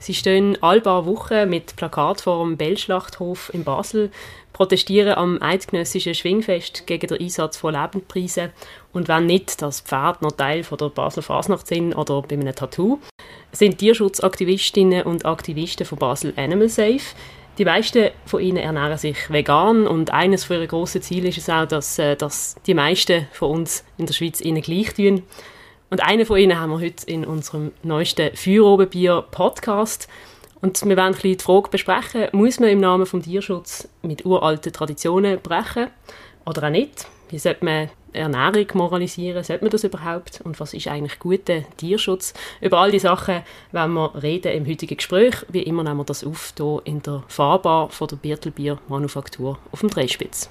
[0.00, 4.10] Sie stehen alle paar Wochen mit Plakat vor dem Bellschlachthof in Basel,
[4.54, 8.50] protestieren am eidgenössischen Schwingfest gegen den Einsatz von Lebendpreisen
[8.94, 12.54] und wenn nicht, dass Pferde noch Teil von der Basler Fasnacht sind oder bei einem
[12.54, 12.98] Tattoo,
[13.52, 17.02] sind Tierschutzaktivistinnen und Aktivisten von Basel Animal Safe.
[17.58, 21.50] Die meisten von ihnen ernähren sich vegan und eines von ihren grossen Zielen ist es
[21.50, 25.24] auch, dass, äh, dass die meisten von uns in der Schweiz ihnen gleich tun.
[25.90, 30.08] Und einen von ihnen haben wir heute in unserem neuesten Feuerobenbier-Podcast.
[30.60, 34.24] Und wir werden ein bisschen die Frage besprechen, muss man im Namen des Tierschutz mit
[34.24, 35.88] uralten Traditionen brechen
[36.46, 37.06] oder auch nicht?
[37.30, 39.42] Wie sollte man Ernährung moralisieren?
[39.42, 40.40] Sollte man das überhaupt?
[40.44, 42.34] Und was ist eigentlich guter Tierschutz?
[42.60, 45.34] Über all diese Sachen werden wir reden im heutigen Gespräch.
[45.48, 49.80] Wie immer nehmen wir das auf hier in der Fahrbar von der Birtelbier Manufaktur auf
[49.80, 50.50] dem Dreispitz.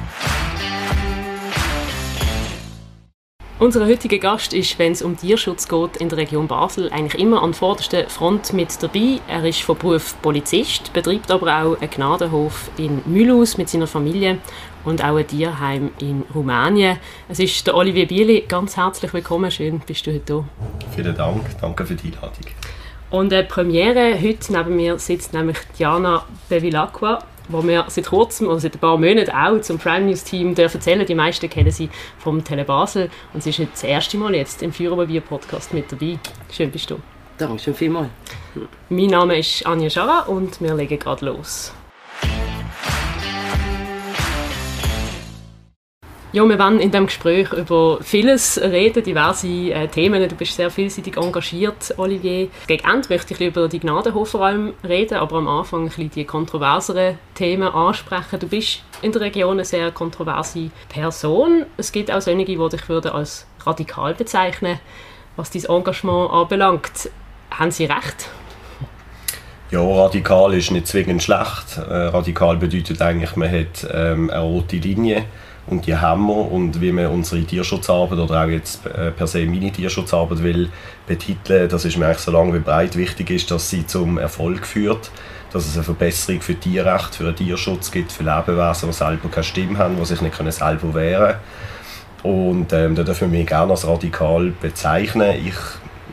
[3.61, 7.43] Unser heutiger Gast ist, wenn es um Tierschutz geht, in der Region Basel eigentlich immer
[7.43, 9.19] an vorderster Front mit dabei.
[9.27, 14.39] Er ist von Beruf Polizist, betreibt aber auch einen Gnadenhof in Mühlhaus mit seiner Familie
[14.83, 16.97] und auch ein Tierheim in Rumänien.
[17.29, 18.45] Es ist der Olivier Bieli.
[18.47, 19.51] Ganz herzlich willkommen.
[19.51, 20.43] Schön, bist du heute da.
[20.95, 21.43] Vielen Dank.
[21.61, 22.45] Danke für die Einladung.
[23.11, 24.19] Und eine Premiere.
[24.19, 27.19] Heute neben mir sitzt nämlich Diana Bevilacqua
[27.49, 31.05] wo wir seit kurzem oder seit ein paar Monaten auch zum Prime News Team erzählen.
[31.05, 34.63] Die meisten kennen sie vom Tele Basel und sie ist nicht das erste Mal jetzt
[34.63, 36.19] im Führerbier Podcast mit dabei.
[36.51, 36.97] Schön bist du.
[37.37, 38.09] Danke schön vielmals.
[38.89, 41.73] Mein Name ist Anja Schara und wir legen gerade los.
[46.33, 50.27] Ja, wir wollen in diesem Gespräch über vieles reden, diverse äh, Themen.
[50.29, 52.47] Du bist sehr vielseitig engagiert, Olivier.
[52.67, 56.11] Gegen Ende möchte ich über die Gnadenhof vor allem reden, aber am Anfang ein bisschen
[56.11, 58.39] die kontroverseren Themen ansprechen.
[58.39, 61.65] Du bist in der Region eine sehr kontroverse Person.
[61.75, 64.79] Es gibt auch solche, die dich würde als radikal bezeichnen
[65.35, 67.09] was dein Engagement anbelangt.
[67.49, 68.29] Haben sie recht?
[69.71, 71.77] Ja, radikal ist nicht zwingend schlecht.
[71.77, 75.25] Äh, radikal bedeutet eigentlich, man hat ähm, eine rote Linie
[75.71, 79.45] und die haben wir und wie man unsere Tierschutzarbeit oder auch jetzt äh, per se
[79.45, 80.69] meine Tierschutzarbeit will
[81.07, 84.67] betiteln, das ist mir eigentlich so lange wie breit wichtig ist, dass sie zum Erfolg
[84.67, 85.09] führt,
[85.51, 89.43] dass es eine Verbesserung für Tierrecht, für den Tierschutz gibt, für Lebewesen, die selber keine
[89.43, 91.35] Stimme haben, die sich nicht können selber wehren
[92.23, 95.35] und ähm, da dürfen wir mich gerne als radikal bezeichnen.
[95.45, 95.55] Ich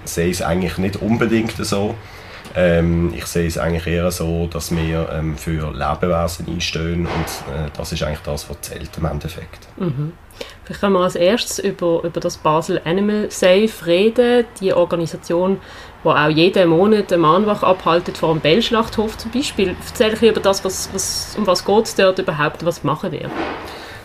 [0.05, 1.95] sehe es eigentlich nicht unbedingt so.
[2.55, 7.71] Ähm, ich sehe es eigentlich eher so, dass wir ähm, für Lebewesen einstehen und äh,
[7.77, 9.69] das ist eigentlich das, was zählt im Endeffekt.
[9.77, 10.13] Mhm.
[10.65, 15.61] Vielleicht können wir als erstes über, über das Basel Animal Safe reden, die Organisation,
[16.05, 19.75] die auch jeden Monat eine Mahnwache abhaltet vor dem Bellschlachthof zum Beispiel.
[19.87, 23.31] Erzähl ich über das, was, was, um was geht es dort überhaupt, was machen wir?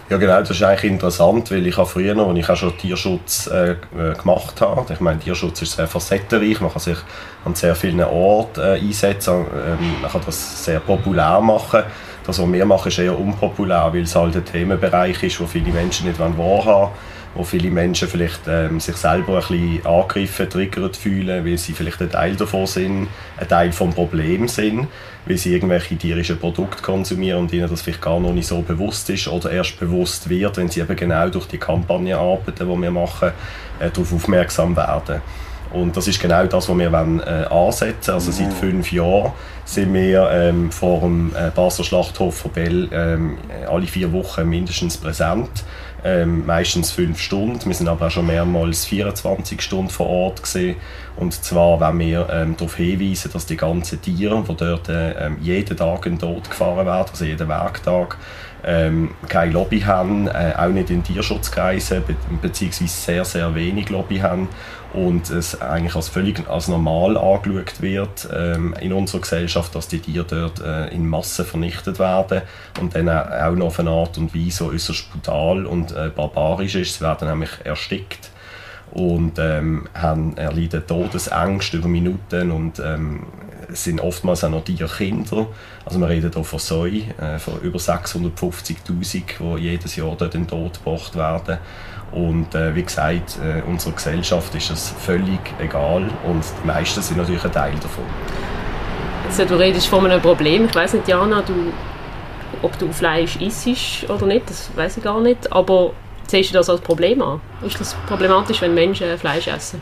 [0.10, 3.48] Ja genau, das ist eigentlich interessant, weil ich habe früher, als ich auch schon Tierschutz
[3.48, 6.98] äh, äh, gemacht habe, ich meine, Tierschutz ist sehr facettenreich, man kann sich
[7.46, 11.84] an sehr vielen Orten äh, einsetzen, ähm, man kann das sehr populär machen.
[12.26, 15.72] Das, was wir machen, ist eher unpopulär, weil es halt ein Themenbereich ist, wo viele
[15.72, 16.90] Menschen nicht wahrhaben wollen
[17.36, 22.02] wo viele Menschen vielleicht ähm, sich selber ein bisschen angegriffen, triggert fühlen, weil sie vielleicht
[22.02, 24.88] ein Teil davon sind, ein Teil vom Problem sind,
[25.26, 29.10] weil sie irgendwelche tierischen Produkte konsumieren und ihnen das vielleicht gar noch nicht so bewusst
[29.10, 32.92] ist oder erst bewusst wird, wenn sie eben genau durch die Kampagne arbeiten, die wir
[32.92, 33.32] machen,
[33.80, 35.22] äh, darauf aufmerksam werden.
[35.74, 38.52] Und das ist genau das, was wir wollen, äh, ansetzen Also seit mhm.
[38.52, 39.32] fünf Jahren
[39.66, 43.38] sind wir ähm, vor dem äh, Basler Schlachthof von Bell ähm,
[43.70, 45.64] alle vier Wochen mindestens präsent
[46.04, 47.66] ähm, meistens fünf Stunden.
[47.66, 50.76] Wir sind aber auch schon mehrmals 24 Stunden vor Ort gesehen.
[51.16, 55.78] Und zwar, wenn wir ähm, darauf hinweisen, dass die ganzen Tiere, die dort äh, jeden
[55.78, 58.18] Tag in Tod gefahren werden, also jeden Werktag,
[58.66, 64.20] ähm, keine Lobby haben, äh, auch nicht in Tierschutzkreisen, be beziehungsweise sehr, sehr wenig Lobby
[64.20, 64.48] haben
[64.94, 70.00] und es eigentlich als völlig als normal angeschaut wird ähm, in unserer Gesellschaft, dass die
[70.00, 72.44] Tiere dort äh, in Massen vernichtet werden
[72.80, 77.00] und dann auch noch auf eine Art und Weise äußerst brutal und äh, barbarisch ist.
[77.00, 78.30] Sie werden nämlich erstickt
[78.92, 83.26] und ähm, haben, erleiden Todesängste über Minuten und ähm,
[83.70, 85.48] sind oftmals auch noch Tierkinder.
[85.86, 90.42] Also wir reden hier von Säu, äh, von über 650'000, die jedes Jahr dort in
[90.42, 91.58] den Tod gebracht werden.
[92.14, 97.18] Und äh, wie gesagt, äh, unserer Gesellschaft ist das völlig egal und die meisten sind
[97.18, 98.04] natürlich ein Teil davon.
[99.26, 100.66] Jetzt, du redest von einem Problem.
[100.66, 101.54] Ich weiß nicht, Jana, du,
[102.62, 105.52] ob du Fleisch isst oder nicht, das weiß ich gar nicht.
[105.52, 105.94] Aber
[106.28, 107.42] siehst du das als Problem an?
[107.66, 109.82] Ist das problematisch, wenn Menschen Fleisch essen?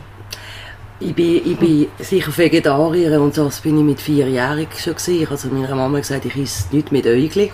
[1.00, 5.26] Ich bin, ich bin sicher Vegetarier und das bin ich mit vierjährig schon gewesen.
[5.30, 7.50] Also meiner Mama gesagt, ich esse nichts mit Äugli.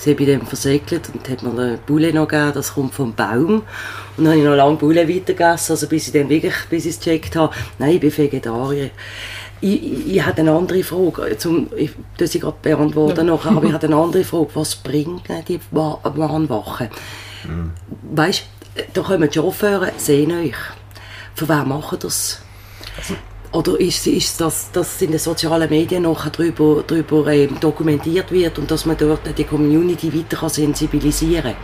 [0.00, 3.56] Sie ich dann versäckelt und hat mir eine Bulle noch gegeben, das kommt vom Baum.
[4.16, 6.92] Und dann habe ich noch lange Bulle weitergegessen, also bis ich dann wirklich, bis ich
[6.92, 8.88] es gecheckt habe, nein, ich bin Vegetarier.
[9.60, 13.24] Ich, ich, ich habe eine andere Frage, zum, ich, das ich gerade beantworten ja.
[13.24, 16.88] noch, aber ich habe eine andere Frage, was bringen die Warnwachen?
[17.44, 17.72] Mhm.
[18.16, 18.44] Weißt,
[18.94, 20.56] da kommen die Chauffeure, sehen euch.
[21.34, 22.40] Von wem machen das?
[22.96, 23.16] Also,
[23.52, 28.58] oder ist, ist das, dass in den sozialen Medien noch darüber, darüber ähm, dokumentiert wird
[28.58, 31.54] und dass man dort die Community weiter kann sensibilisieren kann?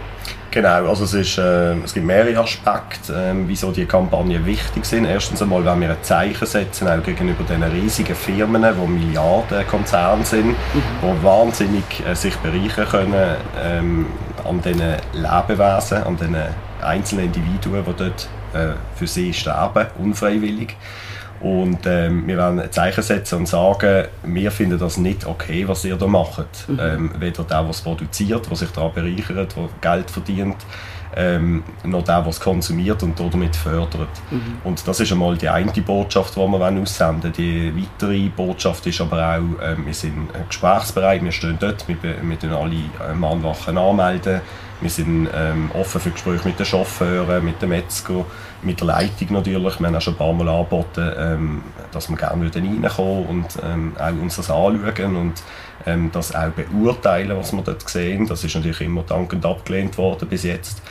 [0.51, 5.05] Genau, also es, ist, äh, es gibt mehrere Aspekte, äh, wieso die Kampagnen wichtig sind.
[5.05, 10.47] Erstens einmal, wenn wir ein Zeichen setzen, auch gegenüber den riesigen Firmen, die Milliardenkonzerne sind,
[10.47, 10.55] mhm.
[11.03, 14.07] die wahnsinnig äh, sich bereichern können ähm,
[14.49, 16.37] an diesen Lebewesen, an diesen
[16.81, 20.75] einzelnen Individuen, die dort äh, für sie sterben, unfreiwillig.
[21.41, 25.85] Und ähm, wir werden ein Zeichen setzen und sagen, wir finden das nicht okay, was
[25.85, 26.69] ihr da macht.
[26.69, 26.81] Mhm.
[26.81, 30.57] Ähm, weder der, der es produziert, der sich daran bereichert, der Geld verdient,
[31.15, 34.09] ähm, noch der, der es konsumiert und damit fördert.
[34.31, 34.59] Mhm.
[34.65, 37.33] Und das ist einmal die eine Botschaft, die wir aussenden wollen.
[37.33, 42.53] Die weitere Botschaft ist aber auch, äh, wir sind gesprächsbereit, wir stehen dort, wir, wir
[42.53, 44.41] alle äh, Mahnwachen anmelden,
[44.81, 48.27] wir sind ähm, offen für Gespräche mit den Chauffeuren, mit den Metzger,
[48.63, 49.81] mit der Leitung natürlich.
[49.81, 51.63] Wir haben auch schon ein paar Mal angeboten, ähm,
[51.93, 55.43] dass wir gerne reinkommen und ähm, auch uns das anschauen und
[55.87, 58.27] ähm, das auch beurteilen, was wir dort sehen.
[58.27, 60.83] Das ist natürlich immer dankend abgelehnt worden bis jetzt.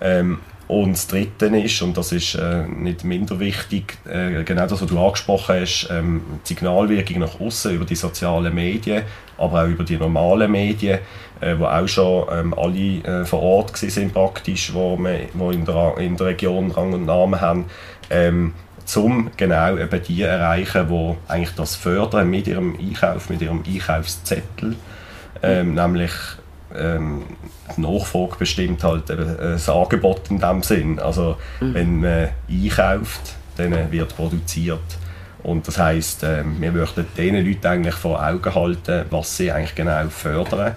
[0.00, 0.38] Ähm,
[0.70, 4.88] und das Dritte ist, und das ist äh, nicht minder wichtig, äh, genau das, was
[4.88, 9.02] du angesprochen hast, ähm, die Signalwirkung nach außen über die sozialen Medien,
[9.36, 11.00] aber auch über die normalen Medien,
[11.40, 15.64] äh, wo auch schon ähm, alle äh, vor Ort sind praktisch, wo, wir, wo in,
[15.64, 17.64] der, in der Region Rang und Namen haben,
[18.10, 18.54] ähm,
[18.96, 24.76] um genau eben die erreichen, die eigentlich das fördern mit ihrem Einkauf, mit ihrem Einkaufszettel,
[25.42, 26.12] ähm, nämlich
[26.74, 27.22] ähm,
[27.76, 30.98] die Nachfrage bestimmt halt eben äh, das Angebot in dem Sinn.
[30.98, 31.74] Also mhm.
[31.74, 34.80] wenn man einkauft, dann wird produziert.
[35.42, 39.74] Und das heisst, äh, wir möchten diesen Leuten eigentlich vor Augen halten, was sie eigentlich
[39.74, 40.76] genau fördern.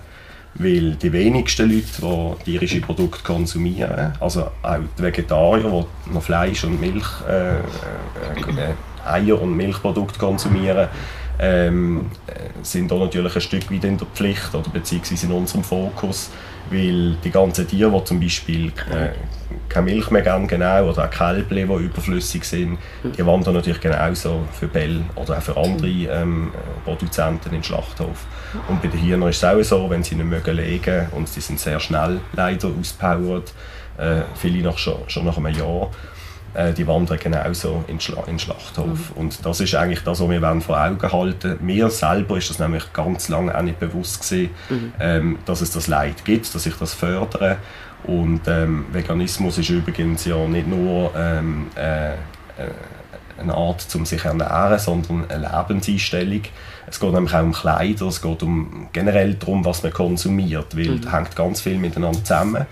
[0.56, 6.64] Weil die wenigsten Leute, die tierische Produkte konsumieren, also auch die Vegetarier, die noch Fleisch
[6.64, 8.74] und Milch, äh, äh, äh
[9.06, 10.88] Eier und Milchprodukte konsumieren,
[11.40, 12.12] ähm,
[12.62, 16.30] sind da natürlich ein Stück weit in der Pflicht oder beziehungsweise in unserem Fokus,
[16.74, 19.10] weil die ganzen Tiere, die zum Beispiel äh,
[19.70, 24.44] keine Milch mehr geben, genau, oder auch Kälber, die überflüssig sind, die wandern natürlich genauso
[24.52, 26.52] für Bell oder auch für andere ähm,
[26.86, 28.26] Produzenten in den Schlachthof.
[28.68, 31.42] Und bei den Hühnern ist es auch so, wenn sie nicht mögen legen und sie
[31.42, 33.54] sind sehr schnell leider auspowert,
[33.98, 35.90] äh, viele noch schon, schon nach einem Jahr,
[36.78, 39.12] die wandern genauso in, Schla in den Schlachthof.
[39.12, 39.16] Mhm.
[39.16, 42.94] Und das ist eigentlich das, was wir vor Augen halten Mir selber ist das nämlich
[42.94, 44.94] ganz lange auch nicht bewusst gewesen, mhm.
[45.00, 47.58] ähm, dass es das Leid gibt, dass ich das fördere.
[48.04, 52.16] Und ähm, Veganismus ist übrigens ja nicht nur ähm, äh, äh
[53.36, 56.42] eine Art, um sich ernähren, sondern eine Lebenseinstellung.
[56.86, 60.92] Es geht nämlich auch um Kleider, es geht um generell darum, was man konsumiert, weil
[60.92, 61.02] mhm.
[61.02, 62.66] das hängt ganz viel miteinander zusammen.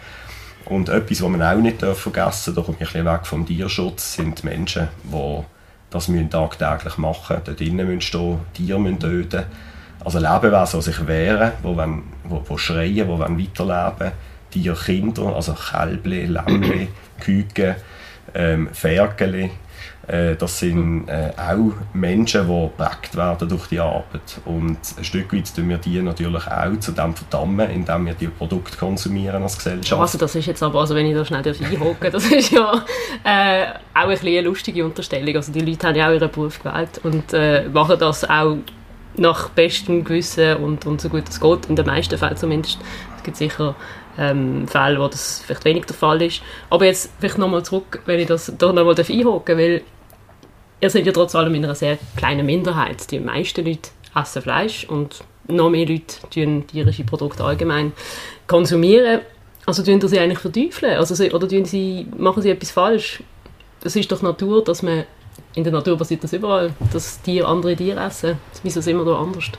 [0.65, 3.45] Und etwas, was man auch nicht vergessen darf, da komme ich ein bisschen weg vom
[3.45, 5.43] Tierschutz, sind die Menschen, die
[5.89, 7.45] das müssen tagtäglich machen müssen.
[7.45, 9.43] Dort drinnen müssen stehen, Tiere müssen töten.
[10.03, 14.11] Also Lebewesen, die sich wehren, die, wollen, die, schreien, die weiterleben.
[14.49, 16.87] Tiere, Kinder, also Kälble, Lämmle,
[17.19, 17.75] Küken,
[18.33, 19.49] ähm, Ferkel,
[20.37, 24.41] das sind äh, auch Menschen, die geprägt werden durch die Arbeit.
[24.45, 28.27] Und ein Stück weit tun wir die natürlich auch zu dem verdammen, indem wir die
[28.27, 30.01] Produkte konsumieren als Gesellschaft.
[30.01, 32.83] Also das ist jetzt aber, also wenn ich da schnell einhocken das ist ja
[33.23, 35.35] äh, auch ein eine lustige Unterstellung.
[35.35, 38.57] Also die Leute haben ja auch ihren Beruf gewählt und äh, machen das auch
[39.17, 42.79] nach bestem Gewissen und, und so gut es geht, in den meisten Fällen zumindest.
[43.17, 43.75] Es gibt sicher
[44.17, 46.41] ähm, Fälle, wo das vielleicht weniger der Fall ist.
[46.69, 49.81] Aber jetzt vielleicht nochmal zurück, wenn ich das doch nochmal einhaken weil
[50.79, 53.09] ihr seid ja trotz allem in einer sehr kleinen Minderheit.
[53.11, 57.93] Die meisten Leute essen Fleisch und noch mehr Leute tun tierische Produkte allgemein
[58.47, 59.21] konsumieren.
[59.65, 60.97] Also tun sie eigentlich verteufeln?
[60.97, 63.23] Also, oder tun sie, machen sie etwas falsch?
[63.83, 65.05] Es ist doch Natur, dass man
[65.53, 68.37] in der Natur passiert das überall, dass Tiere andere Tiere essen.
[68.63, 69.51] Wieso sind wir da anders?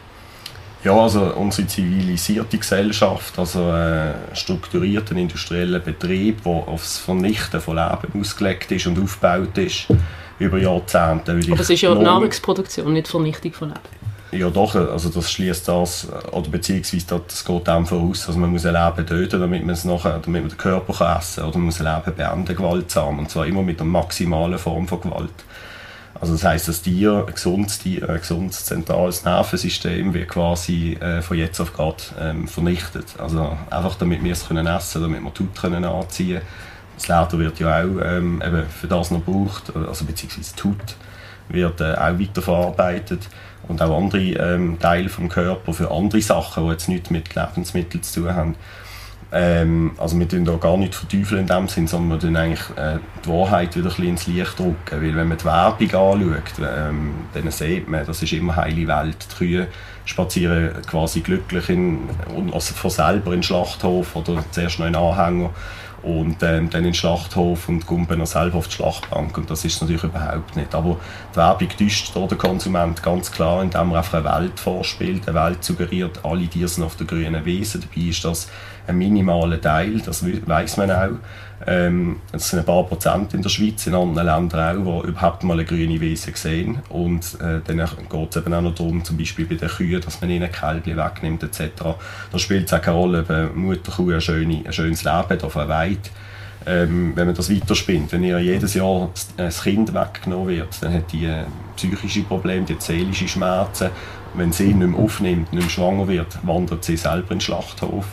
[0.84, 7.76] Ja, also unsere zivilisierte Gesellschaft, also ein äh, strukturierter industrieller Betrieb, der aufs Vernichten von
[7.76, 9.86] Leben ausgelegt ist und aufgebaut ist
[10.40, 11.38] über Jahrzehnte.
[11.50, 14.02] Aber es ist ja Nahrungsproduktion, nicht Vernichtung von Leben.
[14.32, 18.64] Ja doch, also das schließt das, oder beziehungsweise das geht dem voraus, also man muss
[18.64, 21.58] ein Leben töten, damit man, es nachher, damit man den Körper kann essen kann, oder
[21.58, 25.30] man muss ein Leben beenden, gewaltsam, und zwar immer mit der maximalen Form von Gewalt.
[26.22, 31.20] Also das heißt, das Tier, ein gesundes Tier, ein gesundes zentrales Nervensystem wird quasi äh,
[31.20, 33.06] von jetzt auf gerade ähm, vernichtet.
[33.18, 36.40] Also einfach damit wir es können essen, damit wir die können anziehen.
[36.94, 41.80] Das Leder wird ja auch ähm, eben für das noch gebraucht, also beziehungsweise die wird
[41.80, 43.28] äh, auch weiterverarbeitet
[43.66, 48.04] und auch andere ähm, Teile vom Körper für andere Sachen, die jetzt nichts mit Lebensmitteln
[48.04, 48.54] zu tun haben.
[49.34, 52.60] Ähm, also wir tun da gar nicht verteufeln in dem Sinn, sondern wir tun eigentlich
[52.76, 54.76] äh, die Wahrheit wieder ein bisschen ins Licht drücken.
[54.90, 59.26] Weil wenn man die Werbung anschaut, ähm, dann sieht man, das ist immer heile Welt.
[59.30, 59.68] Die Kühe
[60.04, 62.00] spazieren quasi glücklich in,
[62.52, 65.50] also von selber in den Schlachthof oder zuerst noch in Anhänger
[66.02, 69.64] und ähm, dann in den Schlachthof und kommt dann selber auf die Schlachtbank und das
[69.64, 70.74] ist natürlich überhaupt nicht.
[70.74, 70.98] Aber
[71.32, 75.62] die Werbung täuscht der Konsument ganz klar, indem er einfach eine Welt vorspielt, eine Welt
[75.64, 78.48] suggeriert, alle Tiere sind auf der grünen Wiese, dabei ist das
[78.86, 81.18] ein minimaler Teil, das weiß man auch.
[81.66, 85.44] Ähm, es sind ein paar Prozent in der Schweiz, in anderen Ländern auch, die überhaupt
[85.44, 86.80] mal eine grüne Wiese sehen.
[86.88, 90.20] Und äh, dann geht es eben auch noch darum, zum Beispiel bei den Kühen, dass
[90.20, 91.70] man ihnen Kälbchen wegnimmt etc.
[92.32, 95.44] Da spielt es auch keine Rolle, ob eine Mutterkuh ein, schöne, ein schönes Leben hat
[95.44, 96.00] auf einer Weide.
[96.64, 101.12] Ähm, wenn man das weiterspinnt, wenn ihr jedes Jahr ein Kind weggenommen wird, dann hat
[101.12, 101.44] die äh,
[101.76, 103.90] psychische Probleme, die seelische Schmerzen.
[104.34, 108.06] Wenn sie nicht mehr aufnimmt, nicht mehr schwanger wird, wandert sie selber in den Schlachthof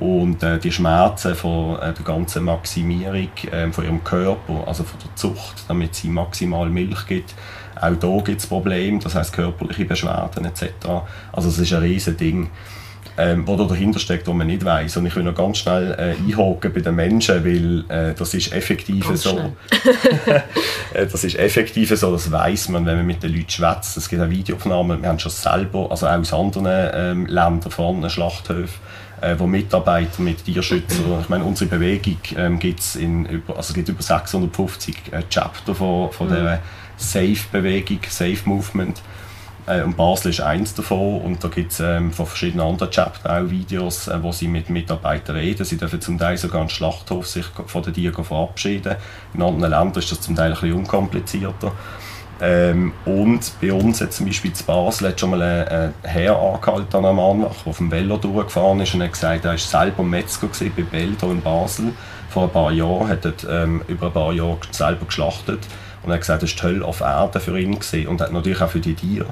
[0.00, 4.98] und äh, die Schmerzen von äh, der ganzen Maximierung äh, von ihrem Körper, also von
[4.98, 7.34] der Zucht, damit sie maximal Milch gibt,
[7.80, 10.64] auch da gibt es Probleme, das heißt körperliche Beschwerden etc.
[11.32, 12.50] Also es ist ein riesen Ding,
[13.16, 14.96] ähm, was da dahinter steckt, was man nicht weiß.
[14.98, 18.52] Und ich will noch ganz schnell äh, einhaken bei den Menschen, weil äh, das ist
[18.52, 19.38] effektiv ganz so.
[20.92, 23.96] Äh, das ist effektiv so, das weiß man, wenn man mit den Leuten schwätzt.
[23.96, 28.10] Es gibt auch Videoaufnahmen, wir haben schon selber, also auch aus anderen ähm, Ländern vorne
[28.10, 28.72] Schlachthöfe,
[29.20, 33.88] äh, wo Mitarbeiter mit Tierschützern, ich meine, unsere Bewegung ähm, gibt es über, also gibt
[33.88, 36.32] über 650 äh, Chapter von, von mhm.
[36.32, 36.62] der
[36.96, 39.02] Safe-Bewegung, Safe-Movement.
[39.66, 43.30] Äh, und Basel ist eins davon und da gibt es ähm, von verschiedenen anderen Chapter
[43.30, 45.64] auch Videos, äh, wo sie mit Mitarbeitern reden.
[45.64, 48.96] Sie dürfen zum Teil sogar einen Schlachthof sich von den Tieren verabschieden.
[49.34, 51.72] In anderen Ländern ist das zum Teil ein bisschen unkomplizierter.
[52.42, 56.38] Ähm, und bei uns hat zum Beispiel in Basel hat schon mal ein, ein Herr
[56.38, 60.02] angehalten an einem der auf dem Velo durchgefahren ist und hat gesagt, er war selber
[60.02, 60.82] Metzger bei
[61.20, 61.92] hier in Basel.
[62.30, 65.60] Vor ein paar Jahren hat er ähm, über ein paar Jahre selber geschlachtet
[66.02, 68.08] und er hat gesagt, das war toll auf Erde für ihn gewesen.
[68.08, 69.26] und natürlich auch für die Tiere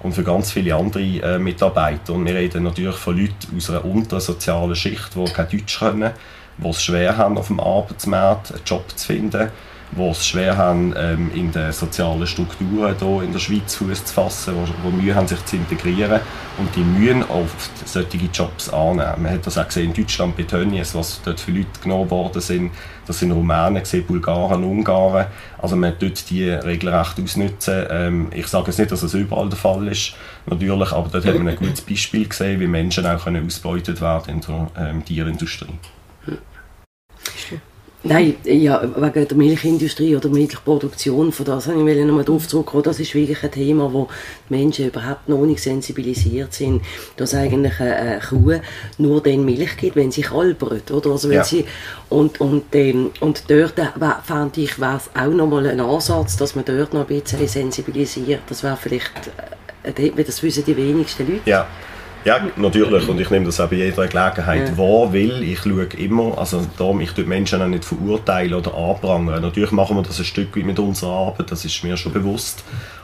[0.00, 2.12] und für ganz viele andere äh, Mitarbeiter.
[2.12, 6.12] Und wir reden natürlich von Leuten aus einer unteren sozialen Schicht, die kein Deutsch können,
[6.58, 9.50] die es schwer haben, auf dem Arbeitsmarkt einen Job zu finden
[9.94, 14.14] die es schwer haben, ähm, in den sozialen Strukturen hier in der Schweiz Fuß zu
[14.14, 16.20] fassen, wo, wo Mühe haben, sich zu integrieren
[16.58, 19.22] und die mühen oft solche Jobs annehmen.
[19.22, 22.40] Man hat das auch gesehen in Deutschland bei Tönnies, was dort für Leute genommen worden
[22.40, 22.72] sind.
[23.06, 25.26] Das sind Rumänen, gesehen, Bulgaren, Ungarn.
[25.58, 27.86] Also man dort die regelrecht ausnutzen.
[27.90, 30.14] Ähm, ich sage jetzt nicht, dass das überall der Fall ist,
[30.46, 34.34] natürlich, aber dort haben wir ein gutes Beispiel gesehen, wie Menschen auch können ausgebeutet werden
[34.34, 35.78] in der ähm, Tierindustrie.
[38.04, 42.82] Nein, ja, wegen der Milchindustrie oder Milchproduktion, von das habe ich nochmal darauf zurückkommen.
[42.82, 44.08] Das ist wirklich ein Thema, wo
[44.48, 46.82] die Menschen überhaupt noch nicht sensibilisiert sind,
[47.16, 48.58] dass eigentlich eine Kuh
[48.98, 51.10] nur den Milch gibt, wenn sie kalbert, oder?
[51.10, 51.44] Also wenn ja.
[51.44, 51.64] sie,
[52.08, 53.86] und, und, ähm, und dort äh,
[54.24, 58.40] fand ich, wäre es auch nochmal ein Ansatz, dass man dort noch ein bisschen sensibilisiert.
[58.48, 59.12] Das wäre vielleicht,
[59.84, 61.48] äh, das wissen die wenigsten Leute.
[61.48, 61.68] Ja.
[62.24, 63.08] Ja, natürlich.
[63.08, 64.78] Und ich nehme das auch bei jeder Gelegenheit ja.
[64.78, 69.42] wahr, weil ich schaue immer, also darum, ich tue Menschen auch nicht verurteilen oder anprangern.
[69.42, 72.62] Natürlich machen wir das ein Stück mit unserer Arbeit, das ist mir schon bewusst.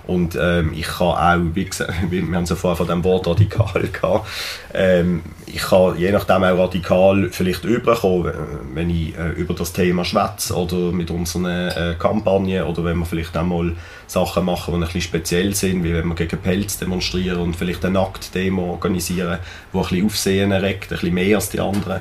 [0.09, 3.27] Und ähm, ich kann auch, wie gesagt, wir haben es ja vorher von dem Wort
[3.27, 4.27] radikal gehabt,
[4.73, 8.33] ähm, ich kann je nachdem auch radikal vielleicht überkommen,
[8.73, 13.07] wenn ich äh, über das Thema schwätze oder mit unseren äh, Kampagnen oder wenn wir
[13.07, 13.75] vielleicht auch mal
[14.07, 17.85] Sachen machen, die ein bisschen speziell sind, wie wenn wir gegen Pelz demonstrieren und vielleicht
[17.85, 19.39] eine Nacktdemo organisieren,
[19.73, 22.01] die ein bisschen Aufsehen erregt, ein bisschen mehr als die anderen.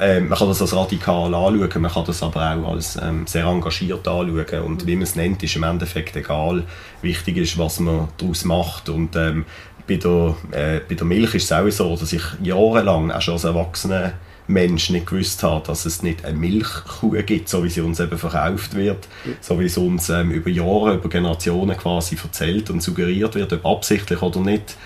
[0.00, 3.44] Ähm, man kann das als radikal anschauen, man kann das aber auch als ähm, sehr
[3.44, 4.62] engagiert anschauen.
[4.64, 6.64] Und wie man es nennt, ist im Endeffekt egal.
[7.02, 8.88] Wichtig ist, was man daraus macht.
[8.88, 9.44] Und ähm,
[9.86, 13.34] bei, der, äh, bei der Milch ist es auch so, dass ich jahrelang, auch schon
[13.34, 14.14] als Erwachsener,
[14.48, 18.16] Mensch nicht gewusst habe, dass es nicht eine Milchkuh gibt, so wie sie uns eben
[18.16, 19.08] verkauft wird,
[19.40, 23.66] so wie es uns ähm, über Jahre, über Generationen quasi erzählt und suggeriert wird, ob
[23.66, 24.76] absichtlich oder nicht,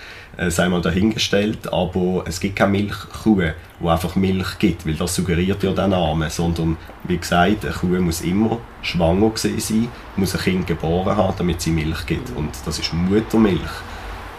[0.40, 3.42] äh, sei mal dahingestellt, aber es gibt keine Milchkuh,
[3.80, 8.00] die einfach Milch gibt, weil das suggeriert ja der Name, sondern wie gesagt, eine Kuh
[8.00, 12.34] muss immer schwanger sein, muss ein Kind geboren haben, damit sie Milch gibt.
[12.36, 13.60] Und das ist Muttermilch.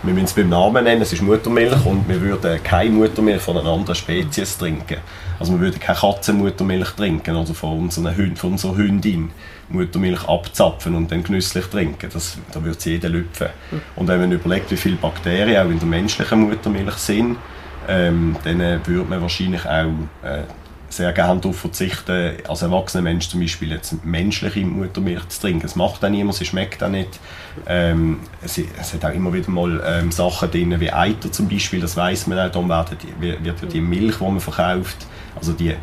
[0.01, 3.59] Wir müssen es beim Namen nennen, es ist Muttermilch und wir würden keine Muttermilch von
[3.59, 4.97] einer anderen Spezies trinken.
[5.37, 9.29] Also wir würden keine Katzenmuttermilch trinken oder von, unseren Hünd, von unserer Hündin
[9.73, 12.09] Muttermilch abzapfen und dann genüsslich trinken.
[12.11, 13.47] Das, da würde es jeder lüpfen.
[13.95, 17.37] Und wenn man überlegt, wie viele Bakterien auch in der menschlichen Muttermilch sind,
[17.87, 19.87] ähm, dann äh, würde man wahrscheinlich auch
[20.23, 20.43] äh,
[20.91, 25.65] sehr gerne darauf verzichten, als erwachsener Mensch zum Beispiel jetzt menschliche Muttermilch zu trinken.
[25.65, 27.19] Es macht auch niemand, sie schmeckt auch nicht.
[27.65, 31.79] Ähm, es, es, hat auch immer wieder mal ähm, Sachen drin, wie Eiter zum Beispiel,
[31.79, 32.69] das weiß man auch, dann
[33.19, 35.75] wird, wird ja die Milch, die man verkauft, also die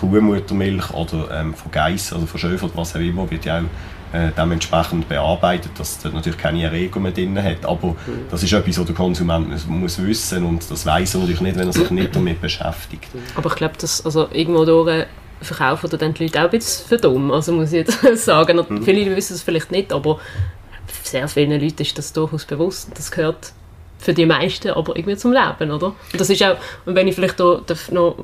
[0.00, 4.16] Kuhmuttermilch oder ähm, von Geiss oder von Schöfer oder was auch immer, wird ja auch
[4.16, 7.64] äh, dementsprechend bearbeitet, dass es natürlich keine Erregung mehr drin hat.
[7.64, 8.26] Aber mhm.
[8.30, 11.66] das ist etwas, was der Konsument muss wissen und das weiß er natürlich nicht, wenn
[11.66, 13.08] er sich nicht damit beschäftigt.
[13.34, 15.06] Aber ich glaube, dass also irgendwo durch
[15.40, 18.64] verkaufen oder dann die Leute auch ein bisschen für dumm, also muss ich jetzt sagen.
[18.68, 18.82] Mhm.
[18.82, 20.20] Viele wissen es vielleicht nicht, aber
[21.02, 22.90] sehr vielen Leuten ist das durchaus bewusst.
[22.94, 23.52] Das gehört
[23.98, 25.86] für die meisten aber irgendwie zum Leben, oder?
[25.86, 26.56] Und das ist auch,
[26.86, 28.16] und wenn ich vielleicht da noch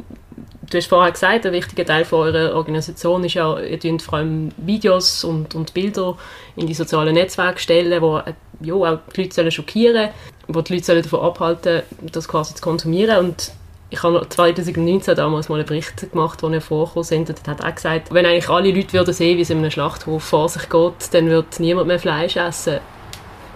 [0.71, 4.19] du hast vorher gesagt, ein wichtiger Teil von eurer Organisation ist ja, ihr tut vor
[4.19, 6.17] allem Videos und, und Bilder
[6.57, 8.21] in die sozialen Netzwerke stellen, wo
[8.61, 10.11] ja, auch die Leute sollen schockieren
[10.49, 11.83] wo die Leute sollen davon abhalten
[12.13, 13.53] das quasi zu konsumieren und
[13.91, 17.75] ich habe 2019 damals mal einen Bericht gemacht, wo wir vorgekommen sind und hat auch
[17.75, 21.13] gesagt, wenn eigentlich alle Leute würden sehen, wie es in einem Schlachthof vor sich geht,
[21.13, 22.81] dann würde niemand mehr Fleisch essen.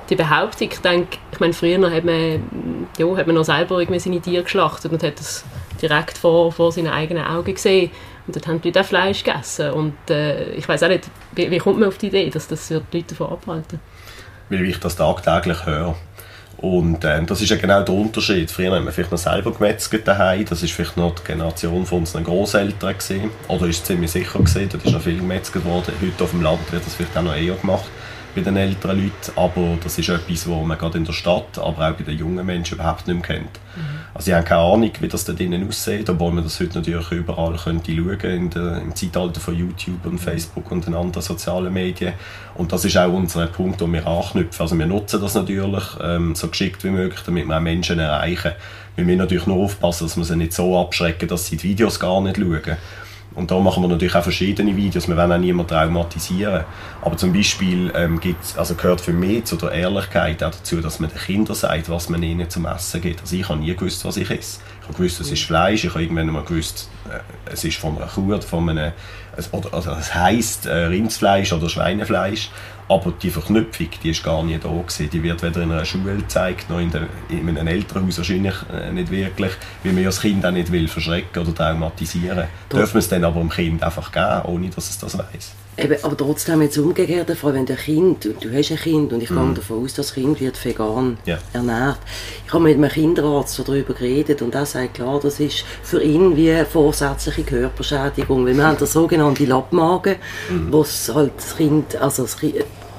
[0.08, 4.00] Die Behauptung, ich denke, ich meine, früher hat man, ja, hat man noch selber irgendwie
[4.00, 5.44] seine Tiere geschlachtet und hat das
[5.82, 7.90] direkt vor, vor seinen eigenen Augen gesehen.
[8.26, 9.70] Und dort haben die Leute Fleisch gegessen.
[9.72, 12.68] Und äh, ich weiß auch nicht, wie, wie, kommt man auf die Idee, dass das
[12.68, 13.80] die Leute davon abhalten?
[14.48, 15.96] Weil ich das tagtäglich höre.
[16.58, 18.50] Und äh, das ist ja genau der Unterschied.
[18.50, 20.44] Früher haben wir vielleicht noch selber gemetzelt daheim.
[20.44, 22.94] Das ist vielleicht noch die Generation von unseren Großeltern.
[23.48, 24.68] Oder ist ziemlich sicher gesehen.
[24.70, 25.92] Dort ist noch viel gemetzelt worden.
[26.00, 27.90] Heute auf dem Land wird das vielleicht auch noch eher gemacht
[28.34, 31.90] bei den älteren Leuten, aber das ist etwas, was man gerade in der Stadt, aber
[31.90, 33.60] auch bei den jungen Menschen überhaupt nicht mehr kennt.
[33.76, 34.02] Mhm.
[34.14, 37.10] Also ich habe keine Ahnung, wie das da drinnen aussieht, obwohl man das heute natürlich
[37.12, 42.12] überall könnte schauen der, im Zeitalter von YouTube und Facebook und den anderen sozialen Medien.
[42.54, 44.62] Und das ist auch unser Punkt, wo wir anknüpfen.
[44.62, 48.52] Also wir nutzen das natürlich ähm, so geschickt wie möglich, damit wir auch Menschen erreichen.
[48.96, 51.98] Wir müssen natürlich nur aufpassen, dass wir sie nicht so abschrecken, dass sie die Videos
[51.98, 52.76] gar nicht schauen.
[53.34, 55.08] Und da machen wir natürlich auch verschiedene Videos.
[55.08, 56.64] Wir wollen auch niemanden traumatisieren.
[57.00, 61.00] Aber zum Beispiel ähm, gibt's, also gehört für mich zu der Ehrlichkeit auch dazu, dass
[61.00, 63.20] man den Kindern sagt, was man ihnen zum Essen gibt.
[63.22, 64.60] Also ich habe nie gewusst, was ich esse.
[64.80, 65.84] Ich habe gewusst, es ist Fleisch.
[65.84, 68.92] Ich habe irgendwann mal gewusst, äh, es ist von einer Kuh von einem,
[69.52, 72.50] oder, also es heisst äh, Rindsfleisch oder Schweinefleisch.
[72.88, 75.08] Aber die Verknüpfung, die ist gar nicht da gewesen.
[75.10, 78.92] Die wird weder in einer Schule gezeigt, noch in, der, in einem Elternhaus wahrscheinlich äh,
[78.92, 82.48] nicht wirklich, weil man ja das Kind auch nicht will verschrecken oder traumatisieren.
[82.70, 85.54] Dürfen wir es dann aber dem Kind einfach geben, ohne dass es das weiß.
[85.78, 89.22] Eben, aber trotzdem jetzt umgekehrt, Frau, wenn der Kind, du, du hast ein Kind und
[89.22, 89.46] ich mhm.
[89.46, 91.38] gehe davon aus, das Kind wird vegan ja.
[91.54, 91.98] ernährt.
[92.46, 96.36] Ich habe mit einem Kinderarzt darüber geredet und er sagt, klar, das ist für ihn
[96.36, 100.16] wie eine vorsätzliche Körperschädigung, weil wir haben das sogenannte Lappmagen,
[100.50, 100.70] mhm.
[100.70, 102.56] wo halt das Kind, also das Kind,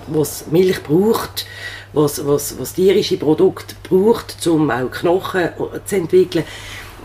[0.07, 1.45] was Milch braucht,
[1.93, 5.49] was, was, was tierische Produkte braucht, um auch Knochen
[5.85, 6.43] zu entwickeln.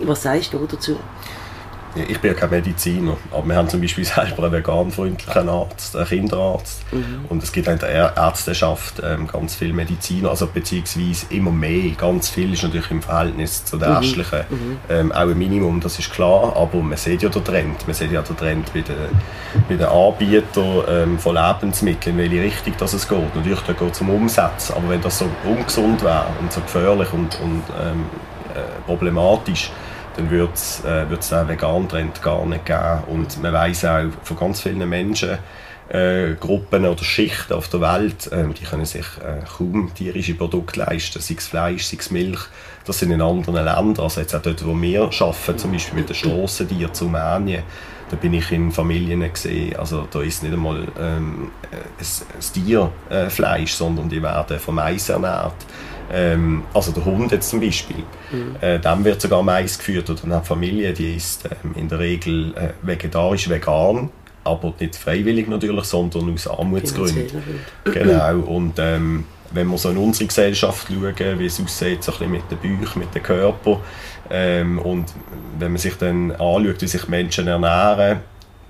[0.00, 0.96] Was sagst du dazu?
[1.94, 6.06] Ich bin ja kein Mediziner, aber wir haben zum Beispiel selber einen veganfreundlichen Arzt, einen
[6.06, 6.82] Kinderarzt.
[6.92, 7.24] Mhm.
[7.28, 11.90] Und es gibt in der Ärzteschaft ähm, ganz viele Mediziner, also beziehungsweise immer mehr.
[11.96, 13.96] Ganz viel ist natürlich im Verhältnis zu den mhm.
[13.96, 14.76] ärztlichen mhm.
[14.88, 16.54] ähm, auch ein Minimum, das ist klar.
[16.56, 17.86] Aber man sieht ja den Trend.
[17.86, 18.96] Man sieht ja den Trend bei den,
[19.68, 23.34] bei den Anbietern ähm, von Lebensmitteln, in welche Richtung das es geht.
[23.34, 27.12] Natürlich da geht es um Umsatz, aber wenn das so ungesund wäre und so gefährlich
[27.12, 28.04] und, und ähm,
[28.54, 29.70] äh, problematisch,
[30.18, 33.04] dann würde es äh, den veganen Trend gar nicht geben.
[33.06, 35.38] Und man weiß auch von ganz vielen Menschen,
[35.90, 40.80] äh, Gruppen oder Schichten auf der Welt, äh, die können sich äh, kaum tierische Produkte
[40.80, 42.40] leisten, sei es Fleisch, sei es Milch.
[42.84, 46.08] Das sind in anderen Ländern, also jetzt auch dort, wo wir arbeiten, zum Beispiel mit
[46.08, 47.62] den Strassendieren zu Rumänien,
[48.10, 53.72] da bin ich in Familien gesehen, also da ist nicht einmal ähm, ein, ein Tierfleisch,
[53.72, 55.54] sondern die werden vom Mais ernährt.
[56.12, 58.56] Ähm, also der Hund jetzt zum Beispiel, mhm.
[58.60, 62.54] äh, dem wird sogar Mais geführt oder eine Familie, die ist ähm, in der Regel
[62.56, 64.10] äh, vegetarisch vegan,
[64.44, 67.42] aber nicht freiwillig natürlich, sondern aus Armutsgründen.
[67.84, 72.18] Genau, und ähm, wenn wir so in unsere Gesellschaft schauen, wie es aussieht, so ein
[72.18, 73.80] bisschen mit den Büchern, mit dem Körper,
[74.30, 75.06] ähm, und
[75.58, 78.20] wenn man sich dann anschaut, wie sich Menschen ernähren,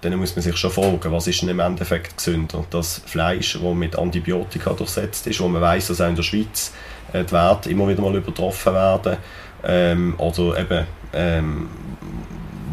[0.01, 2.65] dann muss man sich schon fragen, was ist denn im Endeffekt gesünder?
[2.71, 6.73] Das Fleisch, das mit Antibiotika durchsetzt ist, wo man weiß, dass auch in der Schweiz
[7.13, 9.17] die Werte immer wieder mal übertroffen werden,
[9.65, 11.69] ähm, oder eben ähm,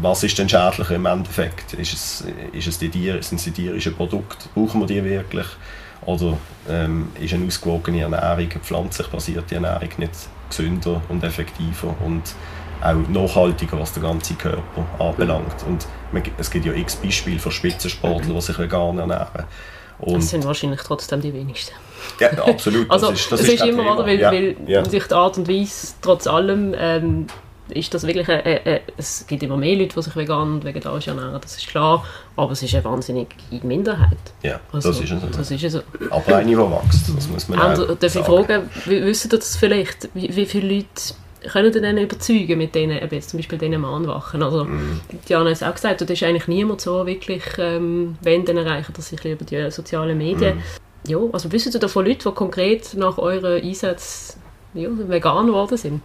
[0.00, 1.72] was ist denn schädlicher im Endeffekt?
[1.74, 4.48] Ist es, ist es die Tier, sind es die tierischen Produkte?
[4.54, 5.46] Brauchen wir die wirklich?
[6.04, 6.36] Oder
[6.68, 10.12] ähm, ist eine ausgewogene Ernährung, eine pflanzlich basierte Ernährung nicht
[10.48, 12.22] gesünder und effektiver und
[12.82, 15.64] auch nachhaltiger, was den ganzen Körper anbelangt?
[15.66, 15.86] Und
[16.38, 19.44] es gibt ja x Beispiele für Spitzensportler, die sich vegan ernähren.
[19.98, 21.74] Und das sind wahrscheinlich trotzdem die wenigsten.
[22.20, 22.90] Ja, absolut.
[22.90, 24.84] also, das ist, das es ist, ist immer, oder, weil, ja, weil ja.
[24.84, 27.26] sich die Art und Weise trotz allem ähm,
[27.68, 31.08] ist das wirklich, eine, eine, es gibt immer mehr Leute, die sich vegan und vegetarisch
[31.08, 32.04] ernähren, das ist klar,
[32.36, 34.18] aber es ist eine wahnsinnige Minderheit.
[34.42, 35.36] Ja, also, das ist es.
[35.36, 35.80] Das ist so.
[36.10, 39.56] Aber eine, die wächst, das muss man also, auch Darf ich fragen, wissen Sie das
[39.56, 41.14] vielleicht, wie, wie viele Leute
[41.52, 44.42] können Sie denn überzeugen mit denen, eben jetzt zum Beispiel diesen Mahnwachen?
[44.42, 45.00] Also, mm.
[45.28, 48.92] Diana hat es auch gesagt, da ist eigentlich niemand so wirklich, ähm, wenn dann erreichen,
[48.94, 50.56] dass sich über die sozialen Medien.
[50.56, 51.10] Mm.
[51.10, 54.40] Ja, also wissen Sie da von Leuten, die konkret nach euren Einsätzen
[54.74, 56.02] ja, vegan geworden sind?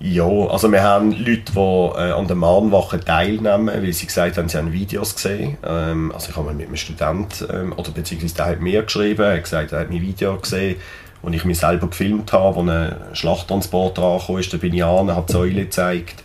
[0.00, 4.48] Ja, also wir haben Leute, die äh, an der Mahnwache teilnehmen, weil sie gesagt haben,
[4.48, 5.58] sie haben Videos gesehen.
[5.64, 9.22] Ähm, also ich habe mal mit einem Student, ähm, oder beziehungsweise der hat mir geschrieben,
[9.22, 10.76] er hat gesagt, er hat mein Video gesehen,
[11.22, 15.10] wo ich mich selber gefilmt habe, wo ein Schlachttransport angekommen ist, da bin ich an,
[15.10, 16.22] habe die Säule gezeigt,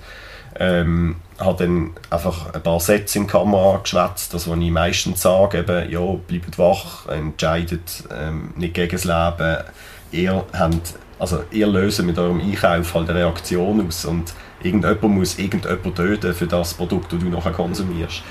[0.59, 5.21] ähm, habe dann einfach ein paar Sätze in die Kamera geschwätzt, das was ich meistens
[5.21, 9.63] sage, eben, ja, bleibt wach, entscheidet ähm, nicht gegen das Leben,
[10.11, 15.39] ihr habt also ihr löst mit eurem Einkauf halt eine Reaktion aus und irgendjemand muss
[15.39, 18.23] irgendjemand töten für das Produkt, das du nachher konsumierst.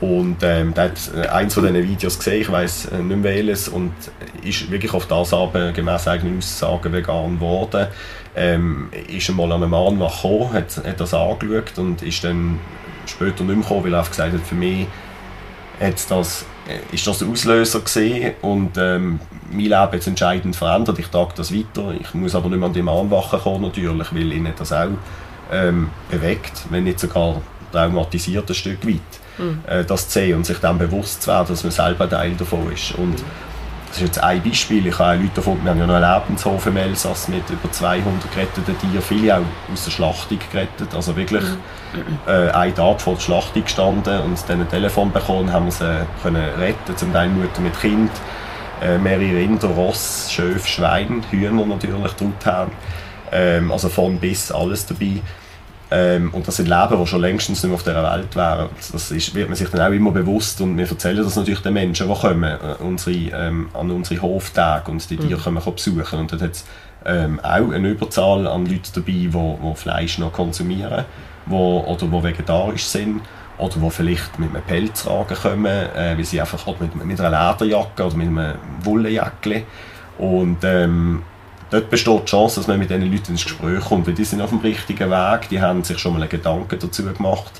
[0.00, 3.34] Und ähm, der hat äh, eins von diesen Videos gesehen, ich weiß äh, nicht mehr
[3.34, 3.92] welches, und
[4.42, 7.88] ist wirklich auf das aber gemäß eigenen Aussagen vegan geworden.
[8.36, 12.60] Ähm, ist einmal an einem Mann gekommen, hat, hat das angeschaut und ist dann
[13.06, 14.86] später nicht mehr gekommen, weil er gesagt hat, für mich
[15.80, 19.18] hat das, äh, ist das der Auslöser gesehen und ähm,
[19.50, 20.98] mein Leben jetzt entscheidend verändert.
[20.98, 21.92] Ich trage das weiter.
[21.98, 24.88] Ich muss aber nicht mehr an die Mahnwache kommen, natürlich, weil ihn das auch
[25.50, 27.40] ähm, bewegt, wenn nicht sogar
[27.72, 29.00] traumatisiert ein Stück weit.
[29.38, 29.60] Mhm.
[29.66, 32.70] Äh, das zu sehen und sich dann bewusst zu werden, dass man selber Teil davon
[32.72, 32.92] ist.
[32.92, 33.22] Und
[33.88, 34.86] das ist jetzt ein Beispiel.
[34.86, 38.30] Ich habe Leute davon, wir haben ja noch einen Lebenshof im Elsass mit über 200
[38.32, 40.94] geretteten Tieren, viele auch aus der Schlachtung gerettet.
[40.94, 42.18] Also wirklich mhm.
[42.26, 46.06] äh, einen Tag vor der Schlachtung gestanden und dann ein Telefon bekommen, haben wir sie
[46.22, 48.10] können retten, zum Teil Mutter mit Kind
[48.82, 52.70] äh, mehrere Rinder, Ross, Schöf, Schwein, Hühner natürlich, Truthahn.
[53.32, 55.20] Ähm, also von bis alles dabei.
[55.90, 58.68] Ähm, und das sind Leben, die schon längstens nicht mehr auf dieser Welt wären.
[58.92, 61.72] Das ist, wird man sich dann auch immer bewusst und wir erzählen das natürlich den
[61.72, 65.60] Menschen, die kommen äh, unsere, ähm, an unsere Hoftage und die Tiere mhm.
[65.60, 66.18] können besuchen.
[66.18, 66.64] Und dort hat es
[67.06, 71.06] ähm, auch eine Überzahl an Leuten dabei, die, die Fleisch noch konsumieren
[71.48, 73.22] wo, oder die vegetarisch sind
[73.58, 77.52] oder die vielleicht mit einem Pelzragen kommen, äh, weil sie einfach halt mit, mit einer
[77.52, 79.64] Lederjacke oder mit einem Wollenjacke
[80.18, 81.22] und ähm,
[81.70, 84.40] dort besteht die Chance, dass man mit diesen Leuten ins Gespräch kommt, weil die sind
[84.40, 87.52] auf dem richtigen Weg, die haben sich schon mal einen Gedanken dazu gemacht.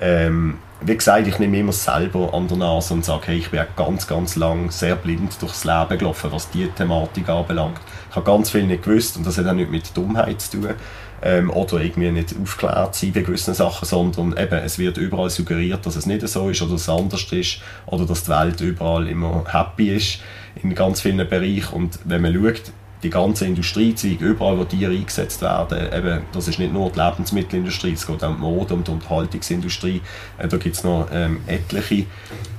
[0.00, 3.60] Ähm, wie gesagt, ich nehme immer selber an der Nase und sage, hey, ich bin
[3.74, 7.80] ganz, ganz lang sehr blind durchs Leben gelaufen, was diese Thematik anbelangt.
[8.08, 10.74] Ich habe ganz viel nicht gewusst und das hat auch nicht mit Dummheit zu tun
[11.22, 15.84] ähm, oder irgendwie nicht aufgeklärt sein bei gewissen Sachen, sondern eben, es wird überall suggeriert,
[15.84, 19.44] dass es nicht so ist oder es anders ist oder dass die Welt überall immer
[19.48, 20.20] happy ist
[20.62, 25.40] in ganz vielen Bereichen und wenn man schaut, die ganze Industriezweig, überall wo Tiere eingesetzt
[25.42, 28.84] werden, eben, das ist nicht nur die Lebensmittelindustrie, es geht auch um die Mode, um
[28.84, 30.00] die Unterhaltungsindustrie,
[30.38, 32.06] äh, da gibt es noch ähm, etliche,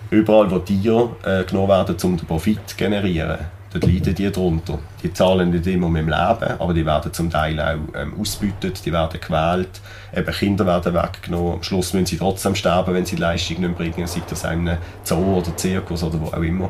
[0.10, 4.80] überall wo Tiere äh, genommen werden, um den Profit zu generieren dort leiden die darunter.
[5.04, 8.86] Die zahlen nicht immer mit dem Leben, aber die werden zum Teil auch ähm, ausbeutet,
[8.86, 9.82] die werden gewählt,
[10.16, 11.54] eben Kinder werden weggenommen.
[11.54, 14.78] Am Schluss müssen sie trotzdem sterben, wenn sie die Leistung nicht bringen, sei das einem
[15.04, 16.70] Zoo oder Zirkus oder wo auch immer.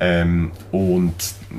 [0.00, 1.14] Ähm, und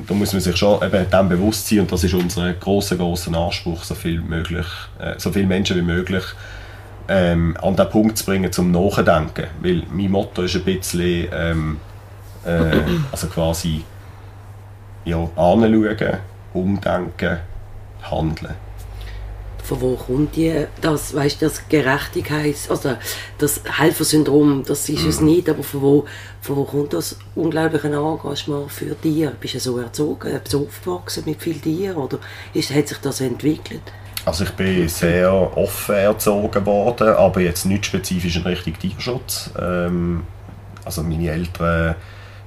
[0.08, 3.36] da muss man sich schon eben dem bewusst sein und das ist unser großer großer
[3.36, 4.68] Anspruch, so viel, möglich,
[5.00, 6.24] äh, so viele Menschen wie möglich
[7.10, 9.48] ähm, an den Punkt zu bringen, zum Nachdenken.
[9.62, 11.78] Weil mein Motto ist ein bisschen, ähm,
[12.46, 12.80] äh,
[13.12, 13.84] also quasi
[15.10, 16.18] ja, anschauen,
[16.54, 17.40] umdenken,
[18.10, 18.56] handeln.
[19.64, 22.96] Von wo kommt die, das, weißt, das Gerechtigkeits-, also
[23.38, 25.10] das Helfersyndrom, das ist mm.
[25.10, 25.28] es mhm.
[25.28, 26.06] nicht, aber von wo,
[26.42, 29.34] von wo kommt das unglaubliche Engagement für Tiere?
[29.40, 32.18] Bist du so erzogen, so aufgewachsen mit vielen Tieren oder
[32.54, 33.84] ist, hat sich das entwickelt?
[34.26, 39.52] Also ich bin sehr offen erzogen worden, aber jetzt nicht spezifisch in Richtung Tierschutz.
[39.60, 40.24] Ähm,
[40.84, 41.96] also meine Eltern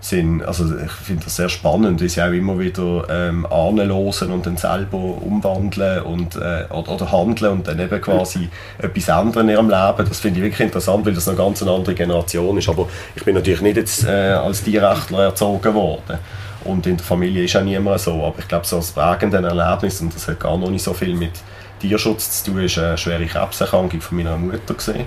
[0.02, 4.44] sind, also ich finde das sehr spannend, wie sie auch immer wieder ähm, anlosen und
[4.44, 9.54] dann selber umwandeln und, äh, oder, oder, handeln und dann eben quasi etwas ändern in
[9.54, 10.08] ihrem Leben.
[10.08, 12.68] Das finde ich wirklich interessant, weil das eine ganz andere Generation ist.
[12.68, 16.18] Aber ich bin natürlich nicht jetzt äh, als Tierrechtler erzogen worden.
[16.64, 18.24] Und in der Familie ist auch niemand so.
[18.24, 21.14] Aber ich glaube, so als prägendes Erlebnis, und das hat gar noch nicht so viel
[21.14, 21.32] mit
[21.80, 25.06] Tierschutz zu tun, ist eine schwere Krebserkrankung von meiner Mutter gesehen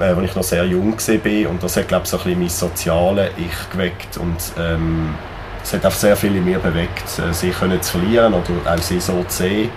[0.00, 1.50] äh, als ich noch sehr jung war.
[1.50, 4.16] Und das hat, glaube ich, so ein bisschen mein soziales Ich geweckt.
[4.18, 5.14] Und ähm,
[5.62, 8.78] es hat auch sehr viel in mir bewegt, äh, sie können zu verlieren oder auch
[8.78, 9.70] sie so zu sehen.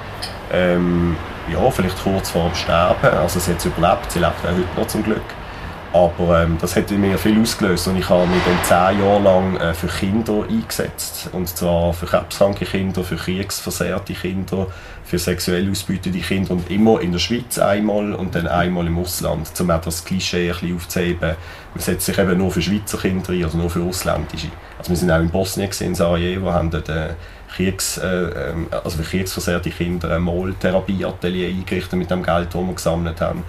[0.52, 1.16] Ähm,
[1.52, 3.18] ja, vielleicht kurz vor dem Sterben.
[3.18, 5.22] Also sie hat es überlebt, sie lebt auch heute noch zum Glück.
[5.92, 9.58] Aber ähm, das hat mir viel ausgelöst und ich habe mich dann zehn Jahre lang
[9.58, 11.30] äh, für Kinder eingesetzt.
[11.32, 14.68] Und zwar für krebskranke Kinder, für kriegsversehrte Kinder,
[15.04, 19.50] für sexuell ausbeutete Kinder und immer in der Schweiz einmal und dann einmal im Ausland,
[19.60, 21.36] um auch das Klischee ein bisschen aufzuheben.
[21.74, 24.50] Man setzt sich eben nur für Schweizer Kinder ein, also nur für ausländische.
[24.78, 27.14] Also wir sind auch in Bosnien, in Sarajevo, haben dort äh,
[27.56, 32.74] Kriegs, äh, ähm, also für kriegsversehrte Kinder ein Molltherapieatelier eingerichtet mit dem Geld, das wir
[32.74, 33.44] gesammelt haben.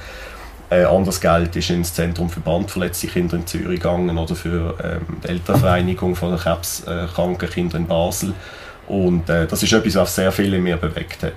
[0.71, 5.17] Äh, anderes Geld ist ins Zentrum für brandverletzte Kinder in Zürich gegangen oder für ähm,
[5.23, 8.35] die Elternvereinigung von krebskranken Kinder in Basel.
[8.87, 11.33] Und äh, das ist etwas, was sehr viele mir bewegt hat.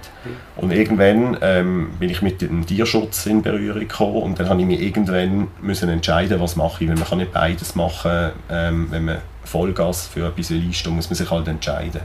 [0.56, 4.68] Und irgendwann ähm, bin ich mit dem Tierschutz in Berührung gekommen und dann habe ich
[4.68, 9.06] mich irgendwann müssen entscheiden, was mache ich, weil man kann nicht beides machen, ähm, wenn
[9.06, 9.18] man
[9.54, 12.02] Vollgas für etwas leisten muss man sich halt entscheiden.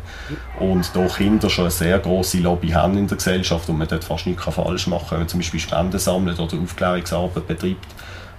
[0.61, 4.04] Und da Kinder schon eine sehr große Lobby haben in der Gesellschaft und man dort
[4.04, 7.87] fast nichts falsch machen kann, wenn man zum Beispiel Spenden sammelt oder Aufklärungsarbeit betreibt,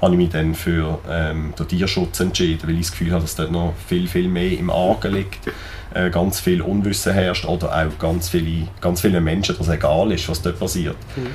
[0.01, 3.35] habe ich mich dann für ähm, den Tierschutz entschieden, weil ich das Gefühl habe, dass
[3.35, 5.47] dort noch viel, viel mehr im Argen liegt,
[5.93, 10.29] äh, ganz viel Unwissen herrscht oder auch ganz viele, ganz viele Menschen, dass egal ist,
[10.29, 10.95] was dort passiert.
[11.15, 11.27] Mhm.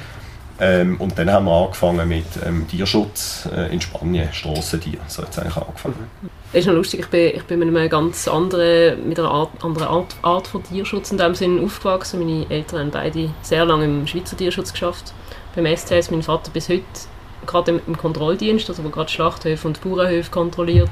[0.61, 5.31] Ähm, und dann haben wir angefangen mit ähm, Tierschutz äh, in Spanien, Strassentier, so hat
[5.31, 6.09] es eigentlich angefangen.
[6.53, 9.51] Das ist noch lustig, ich bin, ich bin mit, einem ganz anderen, mit einer Art,
[9.65, 12.21] anderen Art, Art von Tierschutz in dem Sinne aufgewachsen.
[12.21, 15.13] Meine Eltern haben beide sehr lange im Schweizer Tierschutz geschafft.
[15.57, 16.85] Beim STS, mein Vater bis heute
[17.47, 20.91] gerade im, im Kontrolldienst, also wo gerade Schlachthöfe und Bauernhöfe kontrolliert,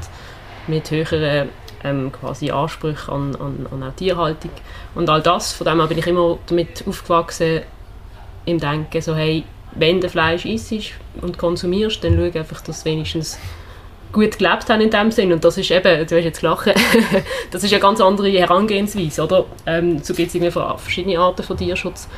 [0.66, 1.51] mit höheren
[1.85, 4.51] ähm, quasi Ansprüchen an, an, an Tierhaltung.
[4.94, 7.62] Und all das, von dem her bin ich immer damit aufgewachsen,
[8.44, 13.38] im Denken, so hey, wenn du Fleisch isst und konsumierst, dann schau einfach, dass wenigstens
[14.12, 15.33] gut gelebt haben in dem Sinn.
[15.33, 16.72] Und das ist eben, du hast jetzt lachen,
[17.50, 19.46] das ist eine ganz andere Herangehensweise, oder?
[19.66, 22.09] Ähm, so gibt es verschiedene Arten von Tierschutz.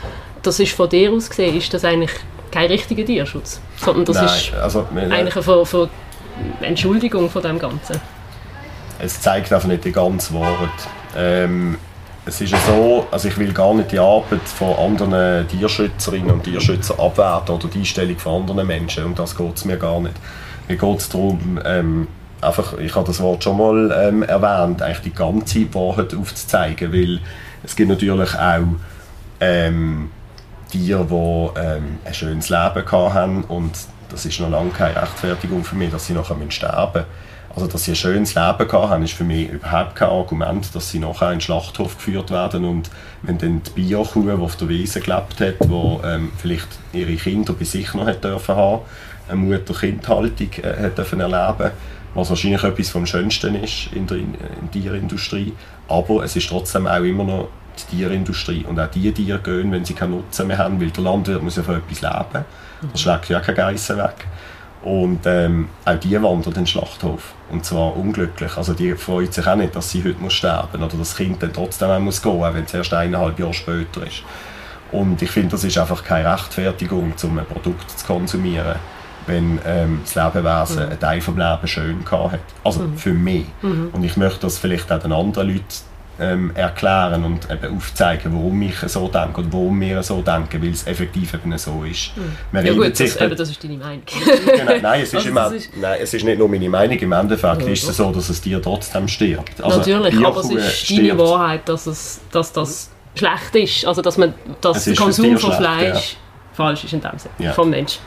[0.42, 2.10] Das ist von dir aus gesehen, ist das eigentlich
[2.50, 5.88] kein richtiger Tierschutz, sondern das Nein, ist also, eigentlich eine,
[6.60, 8.00] eine Entschuldigung von dem Ganzen.
[8.98, 10.68] Es zeigt einfach nicht die ganze Wahrheit.
[11.16, 11.78] Ähm,
[12.26, 16.44] es ist ja so, also ich will gar nicht die Arbeit von anderen Tierschützerinnen und
[16.44, 20.14] Tierschützern abwerten oder die Einstellung von anderen Menschen, um das geht es mir gar nicht.
[20.66, 22.08] Mir geht es darum, ähm,
[22.40, 27.20] einfach, ich habe das Wort schon mal ähm, erwähnt, eigentlich die ganze Wahrheit aufzuzeigen, weil
[27.62, 28.62] es gibt natürlich auch
[29.40, 30.10] ähm,
[30.70, 33.72] Tiere, die ähm, ein schönes Leben haben und
[34.08, 37.23] das ist noch lange keine Rechtfertigung für mich, dass sie nachher sterben müssen.
[37.54, 40.98] Also, dass sie ein schönes Leben haben, ist für mich überhaupt kein Argument, dass sie
[40.98, 42.90] nachher in den Schlachthof geführt werden und
[43.22, 47.52] wenn dann die Biokuh, die auf der Wiese gelebt hat, die ähm, vielleicht ihre Kinder
[47.52, 48.82] bei sich noch hat dürfen haben,
[49.28, 51.70] eine Mutter-Kind-Haltung äh, dürfen erleben
[52.14, 55.52] was wahrscheinlich etwas vom Schönsten ist in der, in der Tierindustrie.
[55.88, 57.48] Aber es ist trotzdem auch immer noch
[57.90, 58.64] die Tierindustrie.
[58.64, 61.56] Und auch die Tiere gehen, wenn sie keinen Nutzen mehr haben, weil der Landwirt muss
[61.56, 62.44] ja von etwas leben.
[62.92, 64.26] Das schlägt ja keine Geissen weg.
[64.84, 67.32] Und ähm, auch die wandern in den Schlachthof.
[67.50, 68.54] Und zwar unglücklich.
[68.58, 71.54] Also die freut sich auch nicht, dass sie heute muss sterben oder das Kind dann
[71.54, 74.22] trotzdem auch muss gehen, auch wenn es erst eineinhalb Jahre später ist.
[74.92, 78.76] Und ich finde, das ist einfach keine Rechtfertigung, um ein Produkt zu konsumieren,
[79.26, 80.90] wenn ähm, das Lebewesen mhm.
[80.90, 82.40] einen Teil vom Leben schön gehabt hat.
[82.62, 82.98] Also mhm.
[82.98, 83.46] für mich.
[83.62, 83.88] Mhm.
[83.90, 85.64] Und ich möchte das vielleicht auch den anderen Leuten
[86.20, 90.70] ähm, erklären und eben aufzeigen, warum ich so denke und warum wir so denken, weil
[90.70, 92.12] es effektiv eben so ist.
[92.16, 92.64] Mhm.
[92.64, 94.02] Ja gut, das, eben, das ist deine Meinung.
[94.46, 97.12] genau, nein, es ist, also immer, ist nein, es ist nicht nur meine Meinung, im
[97.12, 99.62] Endeffekt ja, ist es so, dass es dir trotzdem stirbt.
[99.62, 101.10] Also, Natürlich, aber es ist stirbt.
[101.10, 105.52] deine Wahrheit, dass, es, dass das schlecht ist, also dass, man, dass der Konsum von
[105.52, 106.18] Fleisch ja.
[106.52, 107.52] falsch ist in dem Sinne, ja.
[107.52, 107.98] vom Mensch.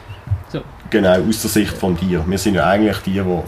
[0.49, 0.61] So.
[0.89, 2.23] Genau, aus der Sicht von dir.
[2.25, 3.41] Wir sind ja eigentlich die, die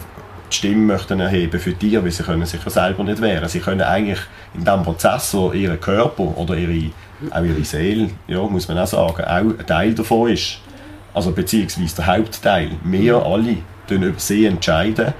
[0.50, 3.48] die Stimme möchten erheben für Tiere, weil sie können sich ja selber nicht wehren.
[3.48, 4.20] Sie können eigentlich
[4.54, 6.90] in diesem Prozess, wo ihr Körper oder ihre,
[7.30, 10.58] auch ihre Seele, ja, muss man auch sagen, auch ein Teil davon ist,
[11.14, 13.56] also beziehungsweise der Hauptteil, wir alle
[13.88, 15.12] über sie entscheiden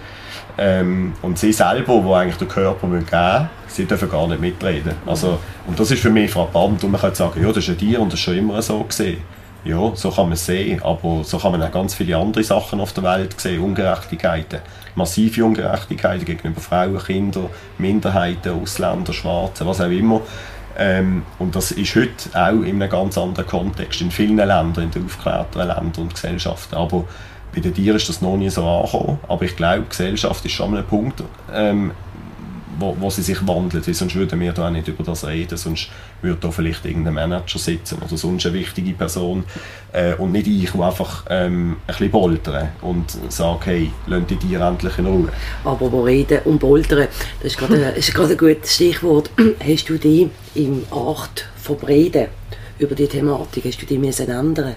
[0.57, 4.93] ähm, und sie selber, wo eigentlich der Körper geben will, sie dürfen gar nicht mitreden.
[5.07, 7.79] Also, und das ist für mich frappant und man kann sagen, ja, das ist ein
[7.79, 9.19] Tier und das ist schon immer so gesehen.
[9.64, 12.81] Ja, so kann man es sehen, aber so kann man auch ganz viele andere Sachen
[12.81, 14.61] auf der Welt sehen, Ungerechtigkeiten,
[14.94, 20.23] massive Ungerechtigkeiten gegenüber Frauen, Kindern, Minderheiten, Ausländern, Schwarzen, was auch immer.
[20.79, 24.90] Ähm, und das ist heute auch in einem ganz anderen Kontext, in vielen Ländern, in
[24.90, 26.77] den aufgeklärteren Ländern und Gesellschaften.
[26.77, 27.05] Aber
[27.55, 29.18] bei den Tieren ist das noch nie so angekommen.
[29.29, 31.90] Aber ich glaube, Gesellschaft ist schon ein Punkt, ähm,
[32.79, 35.90] wo, wo sie sich wandelt, sonst würden wir da auch nicht über das reden, sonst
[36.23, 39.45] würde da vielleicht irgendein Manager sitzen oder sonst eine wichtige Person
[39.93, 44.37] äh, und nicht ich, der einfach ähm, ein bisschen poltern und sagt, hey, lasst die
[44.37, 45.29] Tiere endlich in Ruhe.
[45.65, 47.09] Aber wo reden und poltern,
[47.43, 47.95] das ist gerade, ein,
[48.31, 49.31] ein gutes Stichwort.
[49.67, 52.27] Hast du dich im Art verbreiten
[52.79, 54.75] über die Thematik, hast du dich müssen ändern?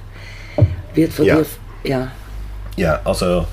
[0.94, 1.36] Wird von Ja.
[1.38, 1.46] dir...
[1.86, 2.12] Ja.
[2.76, 3.46] Ja, also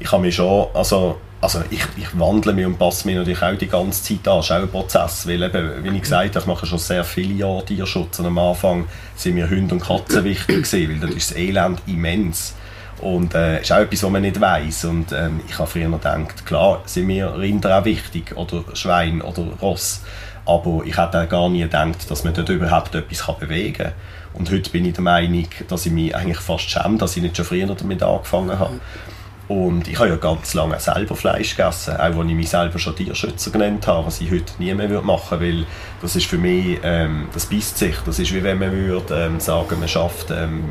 [0.00, 3.56] ich habe mich schon, also, also ich, ich wandle mich und passe mich natürlich auch
[3.56, 4.40] die ganze Zeit an.
[4.40, 7.04] Es ist auch ein Prozess, weil eben, wie ich gesagt habe, ich mache schon sehr
[7.04, 11.14] viele Jahre Tierschutz und am Anfang sind mir Hunde und Katzen wichtig gewesen, weil dort
[11.14, 12.54] ist das Elend immens.
[13.00, 14.86] Und äh, ist auch etwas, was man nicht weiß.
[14.86, 19.44] Und ähm, ich habe früher gedacht, klar sind mir Rinder auch wichtig oder Schwein oder
[19.62, 20.02] Ross.
[20.44, 23.92] Aber ich hätte gar nie gedacht, dass man dort überhaupt etwas bewegen kann.
[24.34, 27.36] Und heute bin ich der Meinung, dass ich mich eigentlich fast schäme, dass ich nicht
[27.36, 28.80] schon früher damit angefangen habe.
[29.48, 32.94] Und ich habe ja ganz lange selber Fleisch gegessen, auch als ich mich selber schon
[32.94, 35.66] Tierschützer genannt habe, was ich heute nie mehr machen würde, weil
[36.02, 37.96] das ist für mich, ähm, das beißt sich.
[38.04, 40.64] Das ist wie wenn man würde, ähm, sagen, man schafft ähm,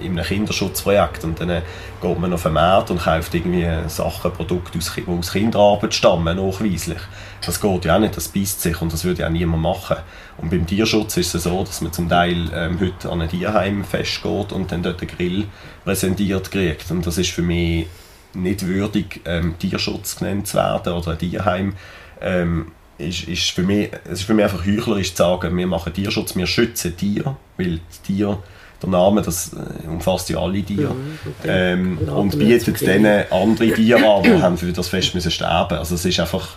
[0.00, 1.62] in einem Kinderschutzprojekt und dann
[2.00, 7.00] geht man auf den Markt und kauft irgendwie Sachen, Produkte, die aus Kinderarbeit stammen, nachweislich.
[7.44, 9.96] Das geht ja auch nicht, das beißt sich und das würde ja auch niemand machen.
[10.38, 13.84] Und beim Tierschutz ist es so, dass man zum Teil ähm, heute an ein Tierheim
[13.84, 15.46] festgeht und dann dort einen Grill
[15.84, 16.90] präsentiert kriegt.
[16.90, 17.86] Und das ist für mich
[18.34, 21.74] nicht würdig, ähm, Tierschutz genannt zu werden oder ein Tierheim.
[22.20, 25.92] Ähm, ist, ist für mich, es ist für mich einfach heuchlerisch zu sagen, wir machen
[25.92, 28.38] Tierschutz, wir schützen Tiere, weil die Tiere,
[28.82, 30.94] der Name, das äh, umfasst ja alle Tiere.
[31.44, 35.78] ähm, Ja, und bietet denen andere Tiere an, die haben für das Fest müssen sterben.
[35.78, 36.56] Also es ist einfach,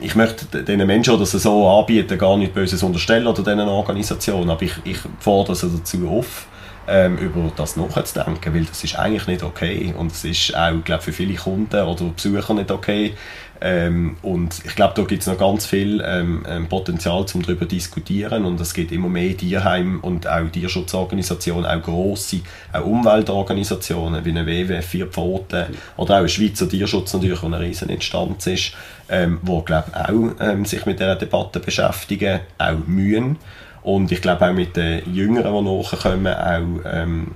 [0.00, 4.50] ich möchte diesen Menschen, die das so anbieten, gar nicht Böses unterstellen oder diesen Organisationen,
[4.50, 6.46] aber ich, ich fordere sie dazu auf,
[6.88, 9.94] ähm, über das nachzudenken, weil das ist eigentlich nicht okay.
[9.96, 13.14] Und es ist auch, glaube für viele Kunden oder Besucher nicht okay.
[13.60, 17.62] Ähm, und ich glaube, da gibt es noch ganz viel ähm, ähm, Potenzial, um darüber
[17.62, 18.44] zu diskutieren.
[18.44, 22.40] Und es gibt immer mehr Tierheim und auch Tierschutzorganisationen, auch grosse,
[22.72, 25.66] auch Umweltorganisationen wie eine WWF, Vier Pfoten
[25.96, 28.72] oder auch ein Schweizer Tierschutz natürlich, wo eine riesen Instanz ist,
[29.08, 33.38] ähm, wo glaube auch ähm, sich mit dieser Debatte beschäftigen, auch mühen
[33.84, 37.32] und ich glaube auch mit den Jüngeren, die nachkommen, auch, ähm,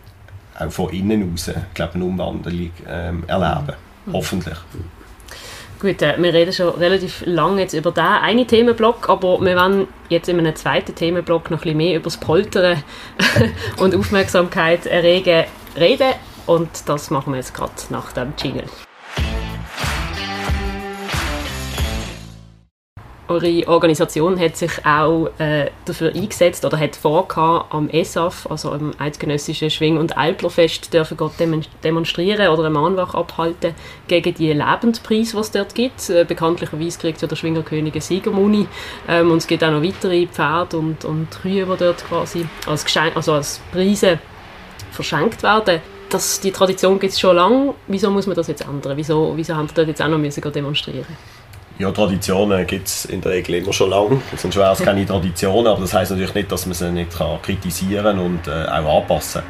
[0.58, 3.74] auch von innen raus glaube eine Umwandlung ähm, erleben.
[4.12, 4.56] Hoffentlich.
[5.78, 9.86] Gut, äh, wir reden schon relativ lange jetzt über diesen einen Themenblock, aber wir wollen
[10.08, 12.82] jetzt in einem zweiten Themenblock noch ein bisschen mehr über das Poltern
[13.76, 15.44] und Aufmerksamkeit erregen
[15.76, 16.14] reden
[16.46, 18.64] und das machen wir jetzt gerade nach dem Jingle.
[23.28, 28.92] Eure Organisation hat sich auch äh, dafür eingesetzt oder hat vorgehabt, am ESAF, also am
[28.98, 33.74] Eidgenössischen Schwing- und Alplerfest, dürfen Gott demon- demonstrieren oder eine Mahnwache abhalten
[34.06, 36.08] gegen die Lebendpreise, die es dort gibt.
[36.08, 38.66] Äh, bekanntlicherweise kriegt ja der Schwingerkönig eine Siegermuni
[39.06, 42.82] ähm, und es gibt auch noch weitere Pferde und, und Kühe, die dort quasi als,
[42.82, 44.20] Geschenk, also als Preise
[44.90, 45.82] verschenkt werden.
[46.08, 47.74] Das, die Tradition gibt es schon lange.
[47.88, 48.96] Wieso muss man das jetzt ändern?
[48.96, 51.04] Wieso, wieso haben Sie dort jetzt auch noch müssen demonstrieren
[51.78, 54.20] Ja, Traditionen gibt es in der Regel immer schon lange.
[54.36, 57.40] Sonst wäre es keine Tradition, aber das heisst natürlich nicht, dass man sie nicht kann
[57.40, 59.42] kritisieren und äh, auch anpassen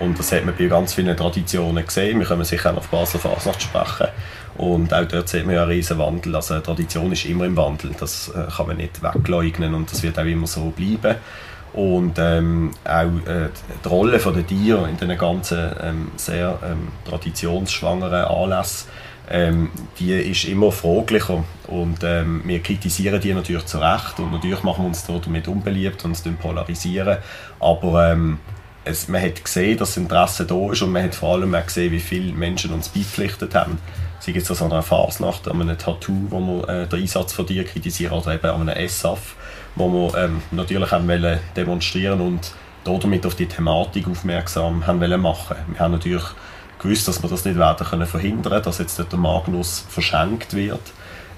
[0.00, 2.18] Und das hat man bei ganz vielen Traditionen gesehen.
[2.18, 4.08] Wir können sicher auch auf Basler Fasnacht sprechen.
[4.56, 6.34] Und auch dort sieht man ja einen riesen Wandel.
[6.34, 7.92] Also Tradition ist immer im Wandel.
[7.96, 11.14] Das äh, kann man nicht wegleugnen und das wird auch immer so bleiben.
[11.74, 13.50] Und ähm, auch äh,
[13.84, 18.88] die Rolle der Tiere in diesen ganzen ähm, sehr ähm, traditionsschwangeren Anlässen
[19.30, 24.62] ähm, die ist immer fraglicher und ähm, wir kritisieren die natürlich zu Recht und natürlich
[24.62, 27.18] machen wir uns damit unbeliebt und uns polarisieren,
[27.60, 28.38] aber ähm,
[28.84, 31.64] es, man hat gesehen, dass das Interesse da ist und man hat vor allem auch
[31.64, 33.78] gesehen, wie viele Menschen uns beipflichtet haben.
[34.20, 37.64] Sei es an einer Fasnacht, an einem Tattoo, wo wir äh, den Einsatz von dir
[37.64, 39.36] kritisieren oder eben an einem SAF,
[39.76, 42.52] wo wir ähm, natürlich haben wollen demonstrieren und
[42.84, 45.56] damit auf die Thematik aufmerksam haben wollen machen.
[45.68, 46.24] Wir haben natürlich
[46.78, 50.80] gewusst, dass wir das nicht werden können verhindern, dass jetzt der Magnus verschenkt wird.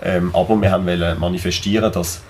[0.03, 0.87] Ähm, aber wir haben
[1.19, 2.23] manifestieren, dass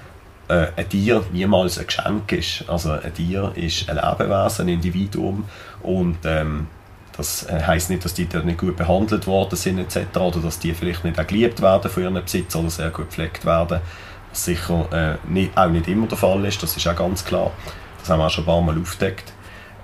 [0.48, 2.64] äh, ein Tier niemals ein Geschenk ist.
[2.68, 5.44] Also ein Tier ist ein Lebewesen, ein Individuum
[5.82, 6.66] und ähm,
[7.16, 10.16] das äh, heißt nicht, dass die nicht gut behandelt worden sind etc.
[10.18, 13.44] oder dass die vielleicht nicht auch geliebt werden von ihren Besitzer oder sehr gut gepflegt
[13.44, 13.80] werden.
[14.30, 17.52] Was sicher äh, nicht, auch nicht immer der Fall ist, das ist auch ganz klar.
[17.98, 19.32] Das haben wir auch schon ein paar Mal aufgedeckt.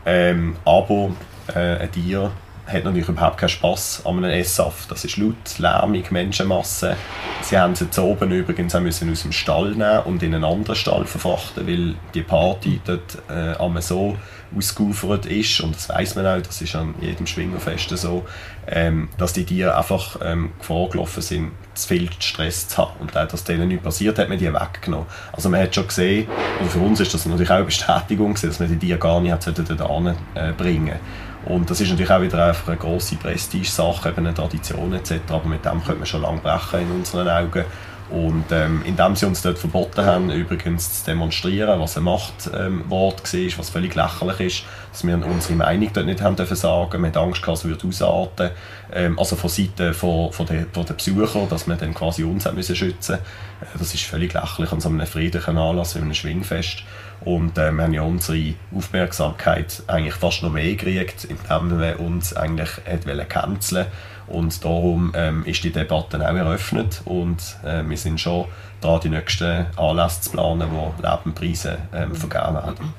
[0.05, 1.11] Ähm, aber
[1.55, 2.30] äh, ein Tier
[2.66, 4.90] hat natürlich überhaupt keinen Spass an einem Esssaft.
[4.90, 6.96] Das ist laut, lärmig, Menschenmasse.
[7.42, 10.44] Sie haben sie zu oben übrigens auch müssen aus dem Stall nehmen und in einen
[10.44, 14.16] anderen Stall verfrachten, weil die Party dort äh, so
[14.56, 18.24] ausgeufert ist und das weiß man auch, das ist an jedem Schwingerfest so,
[18.68, 23.16] ähm, dass die Tiere einfach ähm, Gefahr gelaufen sind, zu viel Stress zu haben und
[23.16, 25.06] auch, dass denen nichts passiert, hat man die weggenommen.
[25.32, 26.28] Also man hat schon gesehen,
[26.60, 29.32] und für uns ist das natürlich auch eine Bestätigung, dass man die Tiere gar nicht
[29.32, 30.98] hat dort äh, bringen
[31.47, 35.20] und das ist natürlich auch wieder einfach eine grosse Prestige-Sache, eine Tradition etc.
[35.28, 37.64] Aber mit dem könnte man schon lange brechen in unseren Augen.
[38.09, 42.90] Und ähm, indem sie uns dort verboten haben, übrigens zu demonstrieren, was ein Machtwort ähm,
[42.90, 47.09] war, was völlig lächerlich ist, dass wir unsere Meinung dort nicht haben dürfen sagen, wir
[47.09, 48.51] hatten Angst, dass es würde ausarten
[48.92, 52.51] ähm, also von Seiten von, von, der, von der Besucher, dass wir dann quasi uns
[52.53, 53.16] müssen schützen
[53.61, 56.84] äh, Das ist völlig lächerlich an so einem friedlichen Anlass wie einem Schwingfest.
[57.24, 62.34] Und äh, wir haben ja unsere Aufmerksamkeit eigentlich fast noch mehr gekriegt, indem wir uns
[62.34, 63.86] eigentlich canceln.
[64.28, 67.02] Und darum ähm, ist die Debatte auch eröffnet.
[67.04, 68.46] Und äh, wir sind schon
[68.80, 72.94] da die nächsten Anlässe zu planen, wo Lebenpreise ähm, vergeben werden.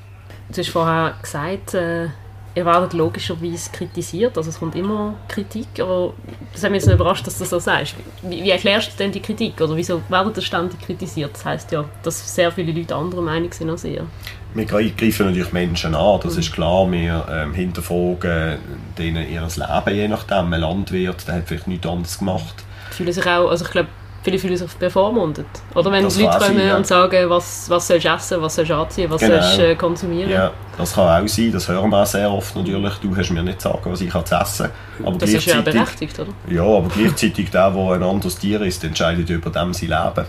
[0.50, 2.08] Du hast vorher gesagt, äh,
[2.58, 6.12] ihr werdet logischerweise kritisiert, also es kommt immer Kritik, aber
[6.52, 7.94] das hat mich jetzt überrascht, dass du das so sagst.
[8.22, 11.30] Wie, wie erklärst du denn die Kritik oder wieso werdet ihr ständig kritisiert?
[11.34, 14.04] Das heisst ja, dass sehr viele Leute anderer Meinung sind als ihr.
[14.54, 16.40] Wir greifen natürlich Menschen an, das mhm.
[16.40, 16.90] ist klar.
[16.90, 18.58] Wir ähm, hinterfragen
[18.96, 20.52] denen ihr Leben, je nachdem.
[20.52, 22.64] Ein Landwirt, der hat vielleicht nichts anderes gemacht.
[22.90, 23.88] Fühlen sich auch, also ich glaube,
[24.36, 25.46] Viele sich bevormundet.
[25.74, 26.76] Oder wenn das Leute kommen sein, ja.
[26.76, 29.40] und sagen, was, was sollst du essen, was sollst du anziehen, was genau.
[29.40, 30.30] sollst du äh, konsumieren.
[30.30, 32.94] Ja, das kann auch sein, das hören wir auch sehr oft natürlich.
[32.94, 34.70] Du hast mir nicht sagen, was ich zu essen
[35.04, 36.30] aber Das ist ja berechtigt, oder?
[36.48, 40.26] Ja, aber gleichzeitig der, der ein anderes Tier ist, entscheidet über dem sein Leben.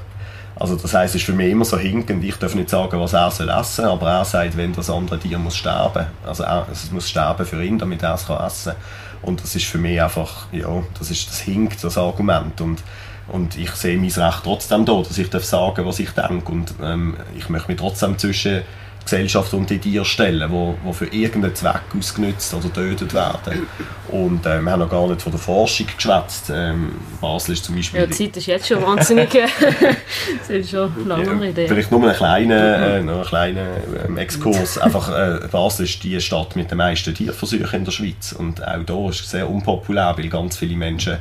[0.59, 3.13] Also das heisst, es ist für mich immer so hinkend, ich darf nicht sagen, was
[3.13, 6.07] er soll essen aber er sagt, wenn das andere Tier muss sterben.
[6.25, 8.81] Also er, es muss sterben für ihn, damit er es kann essen kann.
[9.21, 12.59] Und das ist für mich einfach, ja, das ist das hinkt, das Argument.
[12.61, 12.83] Und
[13.31, 16.51] und ich sehe mein Recht trotzdem da, dass ich sagen was ich denke.
[16.51, 18.61] Und ähm, ich möchte mich trotzdem zwischen
[19.09, 23.67] Gesellschaft und die Tiere stellen, wo, wo für irgendeinen Zweck ausgenutzt oder getötet werden.
[24.09, 26.51] Und äh, wir haben noch gar nicht von der Forschung geschwätzt.
[26.53, 28.01] Ähm, Basel ist zum Beispiel...
[28.01, 29.29] Ja, die Zeit ist jetzt schon wahnsinnig...
[30.39, 31.67] das ist schon lange ja, Idee.
[31.67, 33.67] Vielleicht nur einen kleinen, äh, noch einen kleinen
[34.05, 34.77] ähm, Exkurs.
[34.77, 38.31] Einfach, äh, Basel ist die Stadt mit den meisten Tierversuchen in der Schweiz.
[38.31, 41.17] Und auch hier ist es sehr unpopulär, weil ganz viele Menschen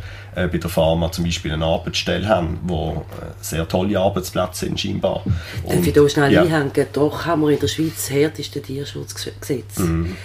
[0.47, 5.23] bei der Pharma zum Beispiel eine Arbeitsstelle haben, wo äh, sehr tolle Arbeitsplätze sind scheinbar.
[5.65, 6.43] Und, Darf ich da schnell ja.
[6.43, 6.87] einhängen?
[6.93, 9.79] Doch haben wir in der Schweiz das härteste Tierschutzgesetz.
[9.79, 10.17] Mhm.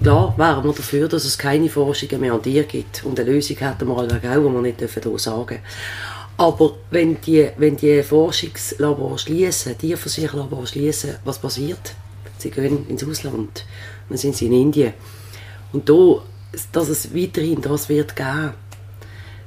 [0.00, 3.02] Klar wären wir dafür, dass es keine Forschungen mehr an Tieren gibt.
[3.04, 5.62] Und eine Lösung hätten wir allweg auch, die wir nicht hier sagen dürfen.
[6.38, 11.94] Aber wenn die, wenn die Forschungslabore schließen, Tierversuchlabore schließen, was passiert?
[12.38, 13.64] Sie gehen ins Ausland.
[14.08, 14.92] Dann sind sie in Indien.
[15.72, 16.22] Und da,
[16.72, 18.52] dass es weiterhin das wird geben,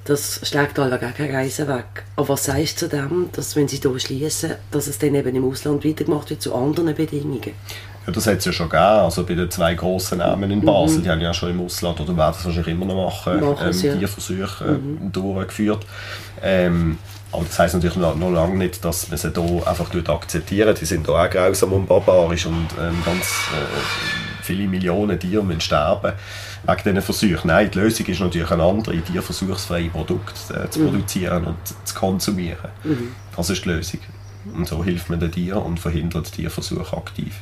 [0.10, 2.04] das schlägt alle gar keine Reise weg.
[2.16, 5.36] Aber was sagst du zu dem, dass wenn sie hier schließen, dass es dann eben
[5.36, 7.54] im Ausland weitergemacht wird zu anderen Bedingungen?
[8.08, 8.84] Ja, das hat es ja schon gegeben.
[8.84, 11.04] Also bei den zwei grossen Namen in Basel, mhm.
[11.04, 13.82] die haben ja schon im Ausland oder werden es wahrscheinlich immer noch machen, machen ähm,
[13.82, 13.96] ja.
[13.96, 15.12] Tierversuche äh, mhm.
[15.12, 15.86] durchgeführt.
[16.42, 16.98] Ähm,
[17.32, 20.76] aber das heisst natürlich noch, noch lange nicht, dass man sie hier einfach akzeptieren.
[20.80, 24.19] Die sind hier auch grausam und barbarisch und ähm, ganz äh,
[24.50, 26.14] viele Millionen Tiere müssen sterben
[26.66, 27.48] wegen diesen Versuchen.
[27.48, 30.86] Nein, die Lösung ist natürlich eine andere, tierversuchsfreie Produkte äh, zu mhm.
[30.86, 32.70] produzieren und zu konsumieren.
[32.84, 33.12] Mhm.
[33.36, 34.00] Das ist die Lösung.
[34.56, 37.36] Und so hilft man den Tieren und verhindert Tierversuche aktiv.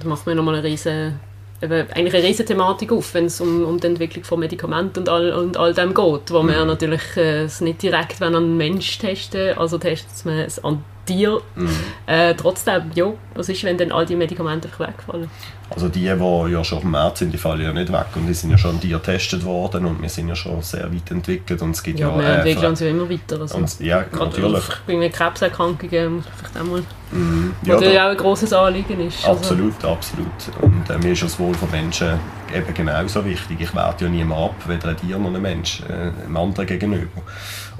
[0.00, 1.20] Da macht man nochmal eine riesen
[1.62, 5.32] eigentlich eine riesige Thematik auf, wenn es um, um die Entwicklung von Medikamenten und all,
[5.32, 6.48] und all dem geht, wo mhm.
[6.48, 10.62] man natürlich äh, es nicht direkt wenn an einen Mensch testen, also testet man es
[10.62, 11.40] an Tier.
[11.54, 11.68] Mhm.
[12.06, 15.30] Äh, trotzdem, ja, was ist, wenn dann all die Medikamente wegfallen?
[15.70, 18.26] Also die, die ja schon auf dem Markt sind, die fallen ja nicht weg und
[18.26, 21.10] die sind ja schon an Tier getestet worden und wir sind ja schon sehr weit
[21.10, 23.40] entwickelt und es gibt ja, ja wir äh, entwickeln uns ja immer weiter.
[23.40, 24.64] Also und, ja, natürlich.
[24.86, 27.54] Bei Krebserkrankungen muss man vielleicht auch mal, mhm.
[27.62, 29.26] ja, natürlich auch ein grosses Anliegen ist.
[29.26, 29.88] Also absolut, also.
[29.88, 30.26] absolut.
[30.60, 32.20] Und äh, mir ist das Wohl von Menschen
[32.54, 33.60] eben genauso wichtig.
[33.60, 37.22] Ich werte ja niemand ab, weder ein Tier noch ein Mensch, äh, einem anderen gegenüber.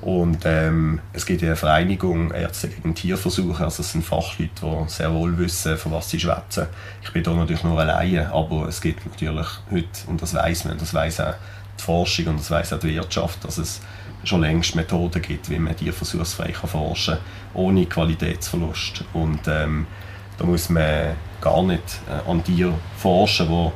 [0.05, 4.90] Und ähm, es gibt ja eine Vereinigung Ärzte gegen Tierversuche, also es sind Fachleute, die
[4.90, 6.66] sehr wohl wissen, von was sie schwätzen.
[7.02, 10.76] Ich bin da natürlich nur alleine, aber es gibt natürlich heute, und das weiß man,
[10.76, 11.34] das weiß auch
[11.78, 13.80] die Forschung und das weiß auch die Wirtschaft, dass es
[14.24, 17.24] schon längst Methoden gibt, wie man tierversuchsfrei kann forschen kann,
[17.55, 19.05] ohne Qualitätsverlust.
[19.14, 19.86] Und ähm,
[20.36, 23.70] da muss man gar nicht äh, an Tieren forschen, die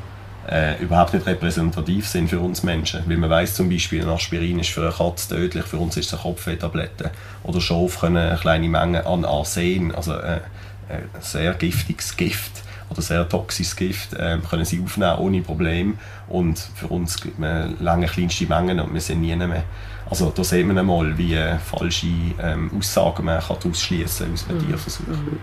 [0.50, 3.02] äh, überhaupt nicht repräsentativ sind für uns Menschen.
[3.06, 6.06] Weil man weiß zum Beispiel, ein Aspirin ist für eine Katze tödlich, für uns ist
[6.06, 7.10] es eine Kopfwehtablette.
[7.42, 10.40] Oder Schaf können eine kleine Menge an Arsen, also äh,
[10.88, 12.62] ein sehr giftiges Gift.
[12.90, 15.94] oder sehr toxisches Gift ähm, können sie aufnehmen ohne Probleme
[16.28, 19.64] und für uns gibt man lange kleinste Mengen und wir sind nie mehr.
[20.08, 22.06] Also da sieht man einmal, wie äh, falsche
[22.40, 24.66] ähm, Aussagen man kann ausschließen aus einem mhm.
[24.66, 25.06] Tierversuch.
[25.06, 25.38] Mhm.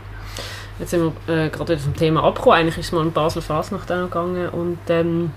[0.79, 2.59] Jetzt sind wir äh, gerade vom Thema abgekommen.
[2.59, 5.31] Eigentlich ist es mal in Basel fast nach gegangen und ähm,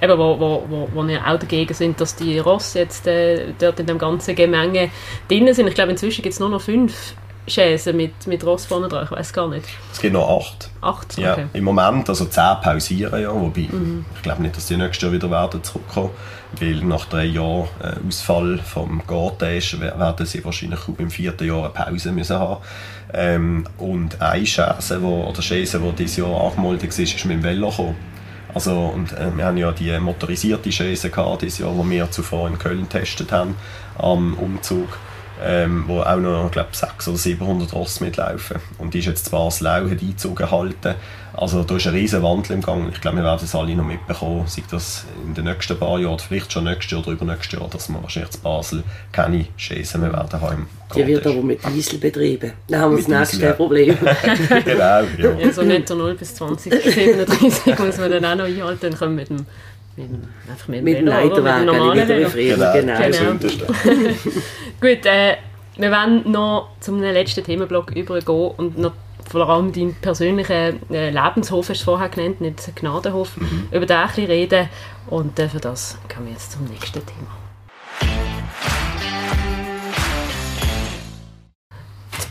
[0.00, 3.80] eben, wo, wo, wo, wo wir auch dagegen sind, dass die Ross jetzt äh, dort
[3.80, 4.90] in dem ganzen Gemenge
[5.28, 5.68] drin sind.
[5.68, 7.14] Ich glaube, inzwischen gibt es nur noch fünf
[7.46, 9.04] Chaisen mit, mit Ross vorne dran.
[9.04, 9.66] Ich weiß gar nicht.
[9.92, 10.70] Es gibt noch acht.
[10.80, 11.18] Acht?
[11.18, 11.46] Ja, okay.
[11.52, 14.04] im Moment, also zehn pausieren ja, wobei mhm.
[14.14, 16.10] ich glaube nicht, dass die nächstes Jahr wieder werden zurückkommen,
[16.60, 21.70] weil nach drei Jahren äh, Ausfall vom Garten werden sie wahrscheinlich im vierten Jahr eine
[21.70, 22.62] Pause müssen haben.
[23.14, 27.42] Ähm, und eine Chaise, wo, oder Chaise, die dieses Jahr angemeldet war, ist mit dem
[27.42, 27.96] Velo gekommen.
[28.54, 32.48] Also, und, äh, wir haben ja die motorisierte Chaise gehabt dieses Jahr, die wir zuvor
[32.48, 33.54] in Köln getestet haben,
[33.98, 34.88] am Umzug
[35.44, 38.58] ähm, wo auch noch, glaube 600 oder 700 Ross mitlaufen.
[38.78, 40.94] Und die ist jetzt zwar Basel hat Einzug erhalten.
[41.34, 42.90] Also da ist ein riesen Wandel im Gang.
[42.92, 46.18] Ich glaube, wir werden es alle noch mitbekommen, sei das in den nächsten paar Jahren,
[46.18, 48.82] vielleicht schon nächstes Jahr oder übernächstes Jahr, dass wir wahrscheinlich in Basel
[49.12, 50.68] keine Schäse mehr werden haben.
[50.94, 52.52] Die wird aber mit Diesel betrieben.
[52.68, 53.96] Dann haben wir das nächste Problem.
[54.64, 55.36] genau, ja.
[55.42, 59.30] Also nicht 0 bis 2037 muss man dann auch noch einhalten, dann können wir mit
[59.30, 59.46] dem
[59.94, 60.08] mit,
[60.50, 62.98] einfach mit, mit dem Leiterwagen, mit dem Frieden, genau.
[62.98, 63.34] genau.
[63.38, 63.74] genau.
[64.82, 65.36] Gut, äh,
[65.76, 68.94] wir werden noch zum letzten Themenblock übergehen und noch
[69.30, 73.68] vor allem deinen persönlichen äh, Lebenshof, hast du vorher genannt, nicht Gnadenhof, mhm.
[73.70, 74.68] über den ein bisschen reden
[75.06, 77.41] und äh, für das kommen wir jetzt zum nächsten Thema.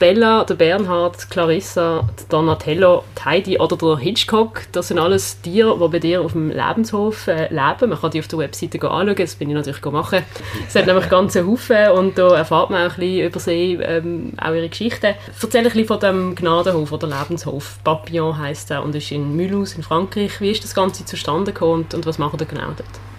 [0.02, 5.78] Bella, der Bernhard, Clarissa, der Donatello, die Heidi oder der Hitchcock, das sind alles Tiere,
[5.80, 7.91] die bei dir auf dem Lebenshof äh, leben.
[7.91, 10.24] Man kann die auf der Webseite anschauen, das bin ich natürlich machen.
[10.68, 14.34] Es hat nämlich ganze Haufen und da erfahrt man auch ein bisschen über sie, ähm,
[14.41, 15.14] auch ihre Geschichten.
[15.39, 17.78] Erzähl ein bisschen von dem Gnadenhof oder Lebenshof.
[17.84, 20.41] Papillon heisst er und ist in Mulhouse in Frankreich.
[20.41, 23.11] Wie ist das Ganze zustande gekommen und, und was machen ihr genau dort?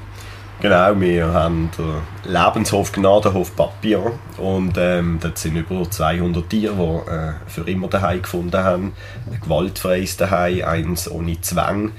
[0.63, 7.11] Genau, wir haben den Lebenshof Gnadenhof Papillon und ähm, dort sind über 200 Tiere, die
[7.11, 8.93] äh, für immer daheim gefunden haben.
[9.29, 11.91] Ein gewaltfreies daheim, eins ohne Zwang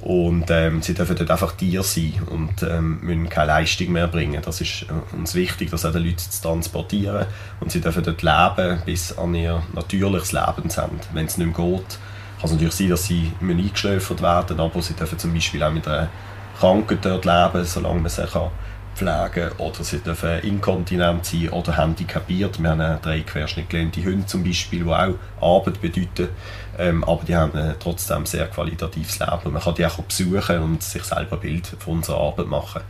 [0.00, 4.42] und ähm, sie dürfen dort einfach Tiere sein und ähm, müssen keine Leistung mehr bringen.
[4.44, 7.26] Das ist äh, uns wichtig, das auch den Leuten zu transportieren
[7.60, 11.04] und sie dürfen dort leben bis an ihr natürliches Lebensende.
[11.12, 11.98] Wenn es nicht mehr geht,
[12.40, 15.86] kann es natürlich sein, dass sie eingeschläfert werden, aber sie dürfen zum Beispiel auch mit
[15.86, 16.08] einer
[16.58, 18.50] Kranken dort leben, solange man sie kann
[18.98, 19.52] pflegen kann.
[19.58, 22.60] Oder sie dürfen inkontinent sein oder handicapiert.
[22.60, 26.28] Wir haben drei querschnittgelähmte Hunde zum Beispiel, die auch Arbeit bedeuten.
[26.78, 29.40] Ähm, aber die haben äh, trotzdem sehr qualitatives Leben.
[29.44, 32.82] Und man kann die auch besuchen und sich selber ein Bild von unserer Arbeit machen.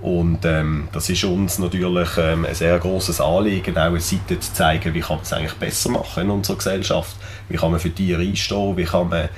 [0.00, 4.52] Und ähm, das ist uns natürlich ähm, ein sehr großes Anliegen, auch eine Seite zu
[4.52, 7.16] zeigen, wie kann man es eigentlich besser machen in unserer Gesellschaft.
[7.48, 9.28] Wie kann man für Tiere einstehen, wie kann man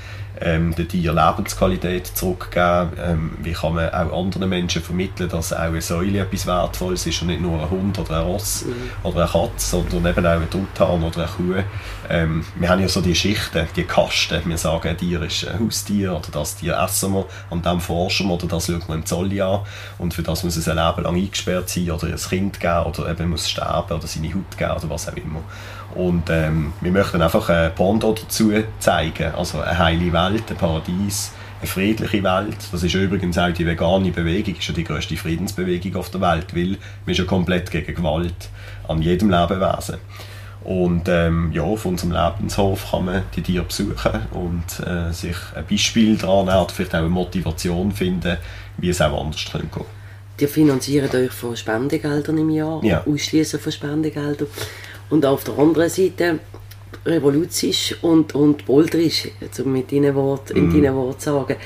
[0.40, 2.92] ähm, den Tieren Lebensqualität zurückgeben?
[3.02, 7.22] Ähm, wie kann man auch anderen Menschen vermitteln, dass auch eine Säule etwas Wertvolles ist
[7.22, 8.90] und nicht nur ein Hund oder ein Ross mhm.
[9.02, 11.62] oder eine Katze, sondern eben auch ein Truthahn oder eine Kuh.
[12.08, 14.42] Ähm, wir haben ja so die Schichten, die Kasten.
[14.44, 18.28] Wir sagen, ein Tier ist ein Haustier oder das Tier essen wir, an dem forschen
[18.28, 19.60] wir oder das schauen wir im Zoll an.
[19.98, 23.10] Und für das muss es ein Leben lang eingesperrt sein oder ein Kind geben oder
[23.10, 25.40] eben muss sterben oder seine Haut geben oder was auch immer.
[25.94, 31.32] Und ähm, wir möchten einfach ein Pendant dazu zeigen, also eine heile Welt, ein Paradies,
[31.60, 32.56] eine friedliche Welt.
[32.72, 36.54] Das ist übrigens auch die vegane Bewegung, ist ja die größte Friedensbewegung auf der Welt,
[36.54, 36.76] weil
[37.06, 38.48] wir sind ja komplett gegen Gewalt
[38.88, 39.98] an jedem Lebewesen.
[40.64, 45.66] Und ähm, ja, auf unserem Lebenshof kann man die Tiere besuchen und äh, sich ein
[45.68, 48.38] Beispiel daran nehmen vielleicht auch eine Motivation finden,
[48.78, 49.84] wie es auch anders gehen kann.
[50.40, 53.04] Die finanzieren euch von Spendengeldern im Jahr, ja.
[53.06, 54.48] ausschließen von Spendengeldern.
[55.10, 56.40] Und auf der anderen Seite
[57.06, 60.72] revolutisch und, und boldrisch, also mit deinen Wort, in mm.
[60.72, 61.56] deinen Worten sagen.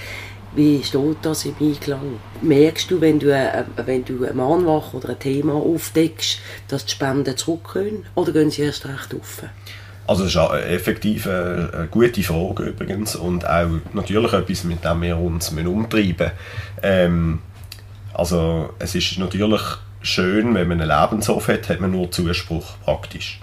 [0.54, 2.18] Wie steht das im Einklang?
[2.40, 6.92] Merkst du, wenn du, äh, wenn du eine Mahnwache oder ein Thema aufdeckst, dass die
[6.92, 9.44] Spenden zurückgehen oder gehen sie erst recht auf?
[10.06, 15.02] Also das ist effektiv eine, eine, gute Frage übrigens und auch natürlich etwas, mit dem
[15.02, 16.30] wir uns umtreiben
[16.82, 17.40] ähm,
[18.14, 19.60] Also es ist natürlich
[20.08, 23.40] schön, wenn man einen Lebenshof hat, hat man nur Zuspruch praktisch.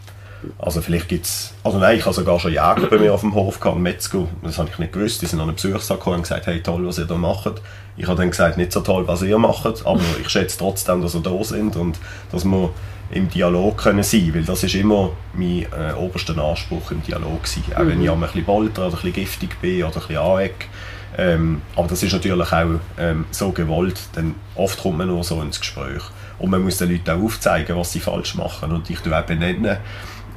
[0.59, 3.33] Also vielleicht gibt es, also nein, ich habe sogar schon Jäger bei mir auf dem
[3.33, 6.21] Hof gehabt, Metzger, das habe ich nicht gewusst, die sind an einen Besuchstag gekommen und
[6.23, 7.61] gesagt, hey toll, was ihr da macht.
[7.97, 11.15] Ich habe dann gesagt, nicht so toll, was ihr macht, aber ich schätze trotzdem, dass
[11.15, 11.97] ihr da sind und
[12.31, 12.69] dass wir
[13.11, 17.63] im Dialog können sein weil das ist immer mein äh, oberster Anspruch im Dialog gewesen.
[17.75, 17.87] Auch mhm.
[17.87, 18.13] wenn ich mhm.
[18.13, 20.69] ein bisschen bolter oder ein bisschen giftig bin oder ein bisschen aneck.
[21.17, 25.41] Ähm, aber das ist natürlich auch ähm, so gewollt, denn oft kommt man nur so
[25.41, 26.01] ins Gespräch.
[26.39, 29.77] Und man muss den Leuten auch aufzeigen, was sie falsch machen und ich auch benennen,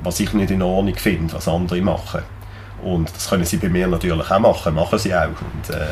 [0.03, 2.23] was ich nicht in Ordnung finde, was andere machen.
[2.83, 5.27] Und das können sie bei mir natürlich auch machen, machen sie auch.
[5.27, 5.89] Und äh,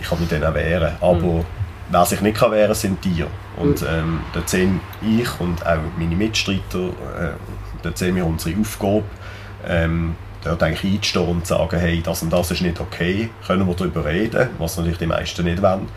[0.00, 0.94] ich kann mich dann auch wehren.
[1.00, 1.44] Aber mhm.
[1.90, 3.28] wer sich nicht kann wehren sind Tiere.
[3.56, 7.32] Und ähm, dort sehen ich und auch meine Mitstreiter, äh,
[7.82, 9.04] dort sehen wir unsere Aufgabe,
[9.68, 13.66] ähm, dort eigentlich einzustehen und zu sagen, hey, das und das ist nicht okay, können
[13.66, 15.88] wir darüber reden, was natürlich die meisten nicht wollen.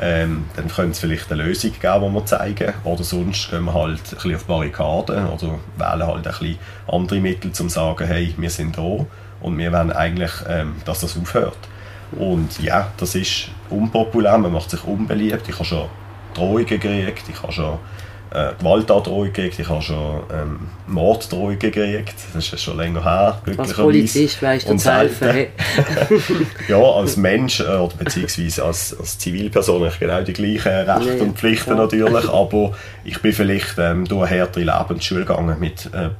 [0.00, 2.72] Ähm, dann könnte es vielleicht eine Lösung geben, die wir zeigen.
[2.84, 7.20] Oder sonst gehen wir halt ein bisschen auf Barrikaden oder wählen halt ein bisschen andere
[7.20, 9.06] Mittel, um zu sagen, hey, wir sind da
[9.40, 11.58] und wir wollen eigentlich, ähm, dass das aufhört.
[12.12, 15.48] Und ja, das ist unpopulär, man macht sich unbeliebt.
[15.48, 15.88] Ich habe schon
[16.34, 17.78] Drohungen gekriegt, ich habe schon
[18.34, 20.58] äh, Gewaltandrohung gekriegt, ich habe schon ähm,
[20.88, 25.46] Morddrohungen gekriegt, das ist schon länger her, Als Polizist weißt du zu helfen.
[26.68, 29.86] ja, als Mensch äh, oder beziehungsweise als, als Zivilperson.
[29.86, 31.76] Ich genau die gleichen Rechte ja, und Pflichten ja.
[31.76, 32.72] natürlich, aber
[33.04, 36.10] ich bin vielleicht ähm, durch eine härtere Lebensschule gegangen mit äh,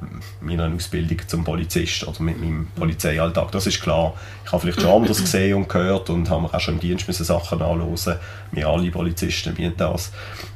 [0.41, 4.13] meiner Ausbildung zum Polizist oder mit meinem Polizeialltag, das ist klar.
[4.45, 7.25] Ich habe vielleicht schon anders gesehen und gehört und habe auch schon im Dienst müssen
[7.25, 8.19] Sachen anhören,
[8.51, 10.11] wir alle Polizisten wie das,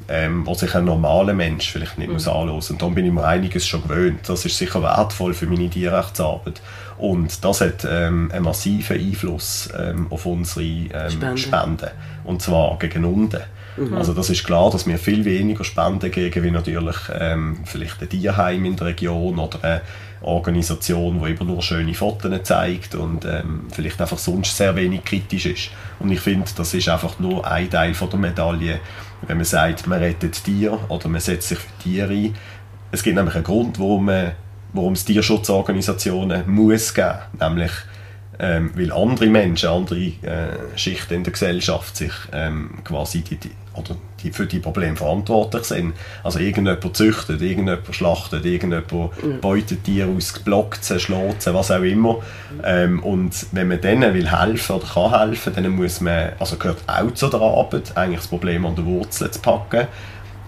[0.09, 2.15] ähm, wo sich ein normaler Mensch vielleicht nicht mhm.
[2.15, 2.71] muss anhören muss.
[2.71, 4.27] Und darum bin ich mir einiges schon gewöhnt.
[4.27, 6.61] Das ist sicher wertvoll für meine Tierrechtsarbeit.
[6.97, 11.37] Und das hat ähm, einen massiven Einfluss ähm, auf unsere ähm, Spenden.
[11.37, 11.89] Spenden.
[12.23, 13.41] Und zwar gegen unten.
[13.77, 13.93] Mhm.
[13.93, 18.09] Also das ist klar, dass wir viel weniger Spenden gegen wie natürlich ähm, vielleicht ein
[18.09, 19.81] Tierheim in der Region oder eine
[20.21, 25.45] Organisation, die eben nur schöne Fotos zeigt und ähm, vielleicht einfach sonst sehr wenig kritisch
[25.45, 25.69] ist.
[25.99, 28.79] Und ich finde, das ist einfach nur ein Teil von der Medaille,
[29.27, 32.35] wenn man sagt, man rettet Tiere oder man setzt sich für Tiere ein.
[32.91, 34.31] Es gibt nämlich einen Grund, warum, man,
[34.73, 37.71] warum es Tierschutzorganisationen muss geben, nämlich
[38.39, 43.51] ähm, weil andere Menschen, andere äh, Schichten in der Gesellschaft sich ähm, quasi die, die,
[43.73, 45.93] oder die für die Probleme verantwortlich sind.
[46.23, 49.39] Also irgendjemand züchtet, irgendjemand schlachtet, irgendjemand mhm.
[49.41, 52.17] beutet Tiere aus, blockt sie, schlägt sie, was auch immer.
[52.63, 56.83] Ähm, und wenn man denen will helfen oder kann helfen, dann muss man, also gehört
[56.87, 59.87] auch zu der Arbeit, eigentlich das Problem an der Wurzel zu packen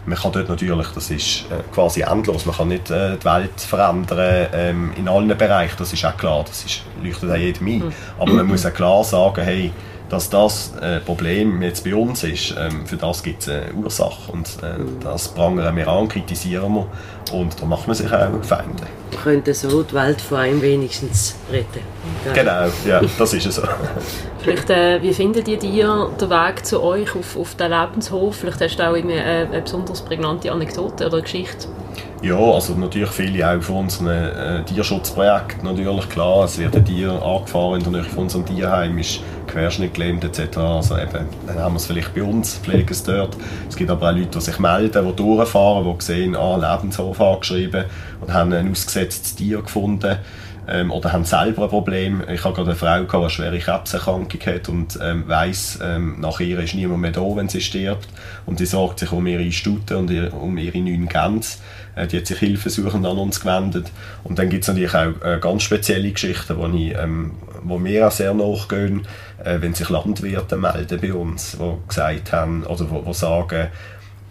[0.05, 3.59] man kann dort natürlich, das ist äh, quasi endlos, man kann nicht äh, die Welt
[3.59, 7.79] verändern ähm, in allen Bereichen, das ist auch klar, das ist, leuchtet auch jedem ein.
[7.79, 7.93] Mhm.
[8.19, 9.71] Aber man muss auch klar sagen, hey,
[10.11, 14.29] dass das äh, Problem jetzt bei uns ist, ähm, für das gibt es eine Ursache
[14.29, 14.99] und äh, mhm.
[15.01, 16.87] das prangern wir an, kritisieren wir
[17.31, 18.83] und da macht man sich auch Feinde.
[19.09, 21.79] Wir könnten so die Welt vor allem wenigstens retten.
[22.25, 22.33] Ja.
[22.33, 23.63] Genau, ja, das ist es so.
[24.39, 28.35] Vielleicht, äh, wie findet ihr dir den Weg zu euch auf, auf den Lebenshof?
[28.35, 31.67] Vielleicht hast du auch eine, eine besonders prägnante Anekdote oder Geschichte?
[32.21, 35.63] Ja, also natürlich viele auch von unseren äh, Tierschutzprojekten.
[35.63, 39.95] Natürlich klar, es wird ein Tier angefahren in der Nähe von unserem Tierheim, ist Querschnitt
[39.95, 40.55] gelähmt etc.
[40.57, 43.35] Also eben, dann haben wir es vielleicht bei uns, pflegen es dort.
[43.67, 47.85] Es gibt aber auch Leute, die sich melden, die durchfahren, die sehen, ah, Lebenshof angeschrieben
[48.21, 50.17] und haben ein ausgesetztes Tier gefunden
[50.67, 52.23] ähm, oder haben selber ein Problem.
[52.31, 56.39] Ich habe gerade eine Frau, die eine schwere Krebserkrankung hat und ähm, weiss, ähm, nach
[56.39, 58.07] ihr ist niemand mehr da, wenn sie stirbt.
[58.45, 61.57] Und sie sorgt sich um ihre Stute und ihr, um ihre neun Gänse.
[61.97, 63.91] Die hat sich hilfesuchend an uns gewendet.
[64.23, 67.33] Und dann gibt es natürlich auch äh, ganz spezielle Geschichten, wo, ich, ähm,
[67.63, 69.07] wo mir auch sehr nachgehen,
[69.43, 73.67] äh, wenn sich Landwirte melden bei uns, die gesagt haben, oder wo, wo sagen,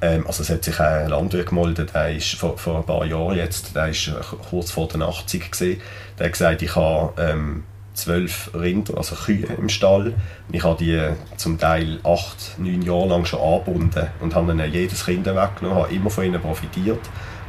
[0.00, 3.36] ähm, also es hat sich ein Landwirt gemeldet, der ist vor, vor ein paar Jahren
[3.36, 4.10] jetzt, der ist
[4.48, 5.80] kurz vor den 80 gesehen,
[6.18, 10.14] der hat gesagt, ich habe ähm, zwölf Rinder, also Kühe im Stall.
[10.52, 10.98] Ich habe die
[11.36, 15.94] zum Teil acht, neun Jahre lang schon angebunden und habe ihnen jedes Kind weggenommen, habe
[15.94, 17.00] immer von ihnen profitiert,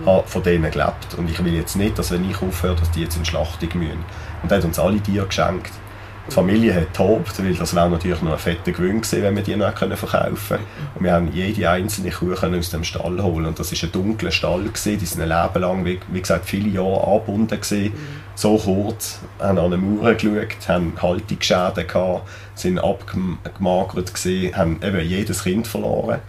[0.06, 1.16] habe von denen gelebt.
[1.18, 4.04] Und ich will jetzt nicht, dass wenn ich aufhöre, dass die jetzt in Schlachtung müssen.
[4.44, 5.72] Und er hat uns alle Tiere geschenkt.
[6.28, 9.44] Die Familie hat tobt, weil das wäre natürlich noch ein fetter Gewinn gewesen, wenn wir
[9.44, 10.64] die noch verkaufen können.
[10.96, 14.32] Und wir haben jede einzelne Kuh aus dem Stall holen und das war ein dunkler
[14.32, 15.00] Stall, gewesen.
[15.00, 17.92] die sind ein Leben lang, wie, wie gesagt, viele Jahre angebunden gewesen.
[18.36, 25.02] So kurz, haben an den Mauern geschaut, haben Haltungsschäden gehabt, sind abgemagert gewesen, haben eben
[25.02, 26.20] jedes Kind verloren,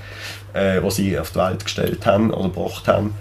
[0.55, 3.15] äh, das sie auf die Welt gestellt haben oder gebracht haben.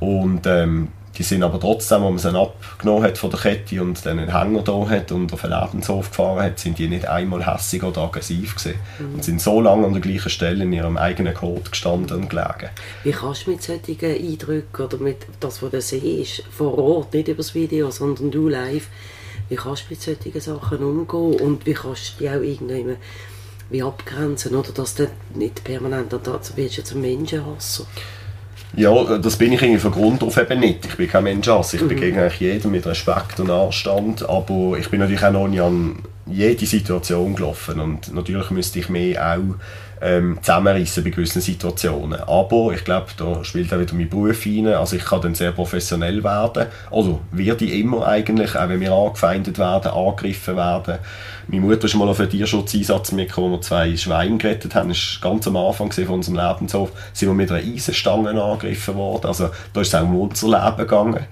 [0.00, 4.04] Und ähm, die sind aber trotzdem, als man sie abgenommen hat von der Kette und
[4.04, 7.46] dann einen Hänger da hat und auf den Lebenshof gefahren hat, sind die nicht einmal
[7.46, 8.78] hässig oder aggressiv gewesen.
[8.98, 9.14] Mhm.
[9.14, 12.68] Und sind so lange an der gleichen Stelle in ihrem eigenen Code gestanden und gelegen.
[13.04, 17.28] Wie kannst du mit solchen Eindrücken oder mit das, was du siehst, vor Ort, nicht
[17.28, 18.88] über das Video, sondern du live,
[19.48, 22.96] wie kannst du mit solchen Sachen umgehen und wie kannst du die auch irgendwie
[23.70, 27.86] wie abgrenzen oder dass du nicht permanent dazu wirst, zum Menschenhasser?
[28.74, 30.84] Ja, das bin ich irgendwie von Grund auf eben nicht.
[30.84, 31.76] Ich bin kein Menschenhasser.
[31.76, 31.88] Ich mhm.
[31.88, 34.28] begegne eigentlich jedem mit Respekt und Anstand.
[34.28, 35.96] Aber ich bin natürlich auch noch nie an
[36.26, 37.80] jede Situation gelaufen.
[37.80, 39.54] Und natürlich müsste ich mehr auch
[40.00, 42.20] ähm, zusammenreißen bei gewissen Situationen.
[42.20, 44.66] Aber ich glaube, da spielt auch wieder mein Beruf rein.
[44.68, 46.66] Also ich kann dann sehr professionell werden.
[46.90, 50.98] Also werde ich immer eigentlich, auch wenn wir angefeindet werden, angegriffen werden.
[51.48, 54.88] Meine Mutter ist mal auf einen Tierschutzeinsatz mitgekommen, wo wir zwei Schweine gerettet haben.
[54.90, 56.92] Das war ganz am Anfang von unserem Lebenshof.
[57.12, 59.26] Sind wir mit einer Eisenstange angegriffen worden.
[59.26, 61.26] Also da ist es auch um unser Leben gegangen.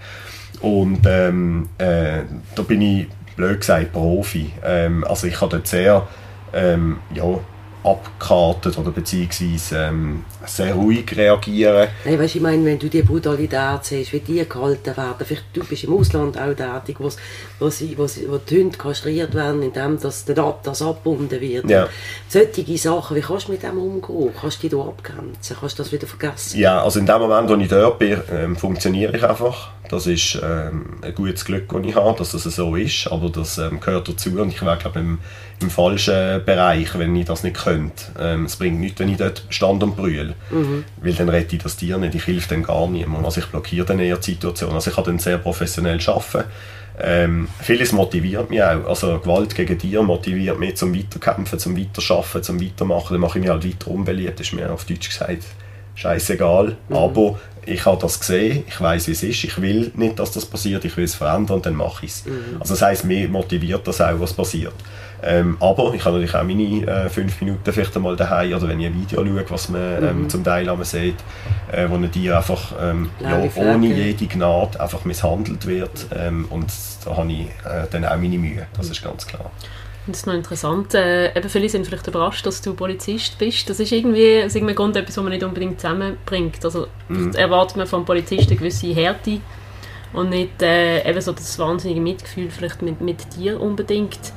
[0.61, 2.21] Und ähm, äh,
[2.55, 4.53] da bin ich, blöd gesagt, Profi.
[4.65, 6.07] Ähm, also ich habe dort sehr
[6.55, 7.25] ähm, ja,
[7.85, 11.89] abgekartet oder beziehungsweise ähm, sehr ruhig reagieren.
[12.05, 15.63] Nein, weißt, ich meine, wenn du die Brutalität siehst, wie die gehalten werden, vielleicht du
[15.65, 17.11] bist im Ausland auch tätig, wo,
[17.59, 21.69] wo, sie, wo, sie, wo die Hunde kastriert werden, indem das, das abgebunden wird.
[21.69, 21.89] Ja.
[22.29, 24.33] Solche Sachen, wie kannst du mit dem umgehen?
[24.41, 25.57] Kannst du dich da abgrenzen?
[25.61, 26.59] Kannst du das wieder vergessen?
[26.59, 29.73] Ja, also in dem Moment, wo ich dort bin, ähm, funktioniere ich einfach.
[29.89, 33.59] Das ist ähm, ein gutes Glück, das ich habe, dass das so ist, aber das
[33.59, 35.19] ähm, gehört dazu und ich wäre, glaube im,
[35.61, 38.05] im falschen Bereich, wenn ich das nicht könnte.
[38.19, 40.85] Ähm, es bringt nichts, wenn ich dort stand und brülle, mhm.
[41.03, 43.25] weil dann rette ich das Tier nicht, ich helfe dann gar niemandem.
[43.27, 44.73] Also ich blockiere dann eher die Situation.
[44.73, 46.49] Also ich kann dann sehr professionell arbeiten.
[46.99, 48.87] Ähm, vieles motiviert mich auch.
[48.89, 53.15] Also Gewalt gegen Tiere motiviert mich zum Weiterkämpfen, zum Weiterschaffen, zum Weitermachen.
[53.15, 55.45] Dann mache ich mich halt weiter unbeliebt, das ist mir auf Deutsch gesagt
[55.95, 56.77] scheißegal.
[56.89, 56.97] Mhm.
[56.97, 60.47] Aber ich habe das gesehen, ich weiß, wie es ist, ich will nicht, dass das
[60.47, 62.25] passiert, ich will es verändern und dann mache ich es.
[62.27, 62.61] Mhm.
[62.61, 64.75] Also das heisst, mir motiviert das auch, was passiert.
[65.23, 68.81] Ähm, aber ich habe natürlich auch meine äh, fünf Minuten vielleicht einmal daheim oder wenn
[68.81, 70.29] ich ein Video schaue, was man ähm, mhm.
[70.29, 71.17] zum Teil einmal sieht,
[71.73, 76.71] äh, wo ein Tier einfach ähm, ja, ohne jede Gnade einfach misshandelt wird ähm, und
[77.05, 79.51] da habe ich äh, dann auch meine Mühe, das ist ganz klar.
[80.07, 80.95] Das ist noch interessant.
[80.95, 83.71] Äh, eben viele sind vielleicht überrascht, dass du Polizist bist.
[83.71, 86.63] Das ist irgendwie aus irgendeinem Grund etwas, was man nicht unbedingt zusammenbringt.
[86.63, 87.33] Also mhm.
[87.33, 89.41] erwartet man vom Polizisten eine gewisse Härte
[90.13, 94.33] und nicht äh, eben so das wahnsinnige Mitgefühl vielleicht mit, mit dir unbedingt.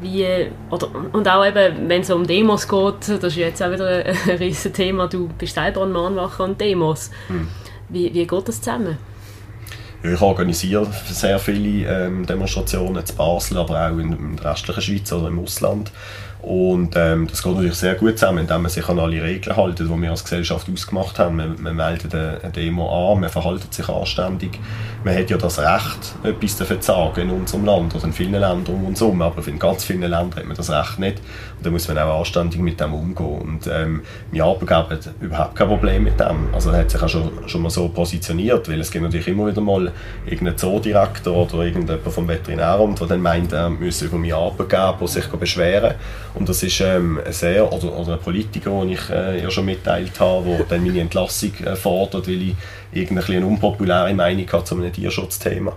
[0.00, 0.26] Wie,
[0.70, 4.16] oder, und auch eben, wenn es um Demos geht, das ist jetzt auch wieder ein,
[4.28, 7.10] ein riesiges Thema, du bist selber ein Mahnwache an Demos.
[7.28, 7.46] Mhm.
[7.88, 8.98] Wie, wie geht das zusammen?
[10.04, 15.12] Ich organisiere sehr viele ähm, Demonstrationen in Basel, aber auch in, in der restlichen Schweiz
[15.12, 15.92] oder im Ausland.
[16.42, 19.78] Und ähm, das geht natürlich sehr gut zusammen, indem man sich an alle Regeln hält,
[19.78, 21.36] die wir als Gesellschaft ausgemacht haben.
[21.36, 24.58] Man, man meldet eine Demo an, man verhält sich anständig.
[25.04, 28.74] Man hat ja das Recht, etwas zu sagen in unserem Land oder in vielen Ländern
[28.74, 31.18] um uns herum, aber in ganz vielen Ländern hat man das Recht nicht.
[31.58, 33.38] Und da muss man auch anständig mit dem umgehen.
[33.40, 36.52] Und ähm, mein Arbeitgeber hat überhaupt kein Problem mit dem.
[36.52, 39.46] Also er hat sich auch schon, schon mal so positioniert, weil es gibt natürlich immer
[39.46, 39.92] wieder mal
[40.24, 45.26] irgendeinen Zoodirektor oder irgendjemand vom Veterinäramt, der dann meint, er müsse über meinen Arbeitgeber sich
[45.28, 45.94] beschweren
[46.34, 50.18] und das ist ähm, sehr, oder, oder ein Politiker, den ich äh, ja schon mitteilt
[50.18, 52.54] habe, der dann meine Entlassung äh, fordert, weil ich
[52.92, 55.76] irgendwie eine unpopuläre Meinung habe zu einem Tierschutzthema.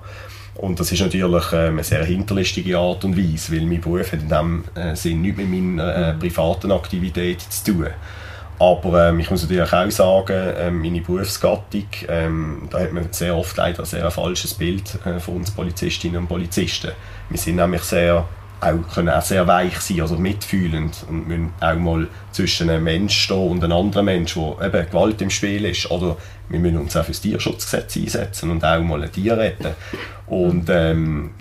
[0.55, 4.21] Und das ist natürlich ähm, eine sehr hinterlistige Art und Weise, weil mein Beruf hat
[4.21, 6.19] in dem äh, Sinn nichts mit meiner äh, mhm.
[6.19, 7.87] privaten Aktivität zu tun.
[8.57, 13.35] Aber ähm, ich muss natürlich auch sagen, ähm, meine Berufsgattung, ähm, da hat man sehr
[13.35, 16.91] oft leider sehr ein falsches Bild äh, von uns Polizistinnen und Polizisten.
[17.29, 18.25] Wir sind nämlich sehr
[18.61, 23.17] auch, können auch sehr weich sein, also mitfühlend und müssen auch mal zwischen einem Mensch
[23.17, 25.89] stehen und einem anderen Mensch, wo eben Gewalt im Spiel ist.
[25.91, 26.17] Oder
[26.49, 29.73] wir müssen uns auch für das Tierschutzgesetz einsetzen und auch mal ein Tier retten.
[30.27, 31.31] Und ähm,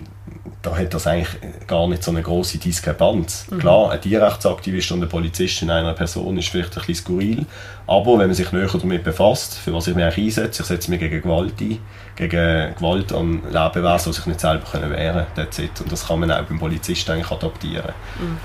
[0.65, 1.29] da hat das eigentlich
[1.67, 3.45] gar nicht so eine große Diskrepanz.
[3.49, 3.59] Mhm.
[3.59, 7.45] Klar, ein Tierrechtsaktivist und ein Polizist in einer Person ist vielleicht ein bisschen skurril,
[7.85, 10.89] aber wenn man sich näher damit befasst, für was ich mich eigentlich einsetze, ich setze
[10.89, 11.77] mich gegen Gewalt ein,
[12.15, 15.69] gegen Gewalt an Lebewesen, die sich nicht selber können wehren können.
[15.79, 17.93] Und das kann man auch beim Polizisten eigentlich adaptieren.
[18.19, 18.37] Mhm.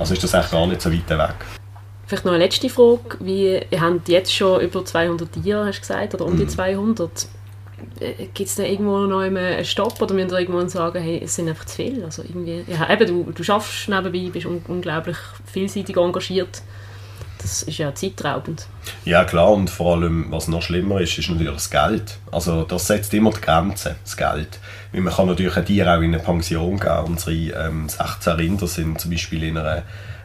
[0.00, 1.34] Also ist das eigentlich gar nicht so weit weg.
[2.06, 3.18] Vielleicht noch eine letzte Frage.
[3.20, 7.28] Wie, ihr habt jetzt schon über 200 Tiere, hast du gesagt, oder um die 200.
[8.00, 11.34] Äh, Gibt es da irgendwo noch einen Stopp oder müsst ihr irgendwann sagen, hey, es
[11.34, 12.04] sind einfach zu viele?
[12.04, 15.16] Also irgendwie, ja, eben, du, du schaffst nebenbei, bist un unglaublich
[15.52, 16.62] vielseitig engagiert
[17.40, 18.66] das ist ja zeitraubend.
[19.04, 22.18] Ja klar und vor allem, was noch schlimmer ist, ist natürlich das Geld.
[22.30, 24.58] Also das setzt immer die Grenze, das Geld.
[24.92, 27.04] Weil man kann natürlich ein Tier auch in eine Pension geben.
[27.06, 29.82] Unsere ähm, 16 Rinder sind zum Beispiel in einer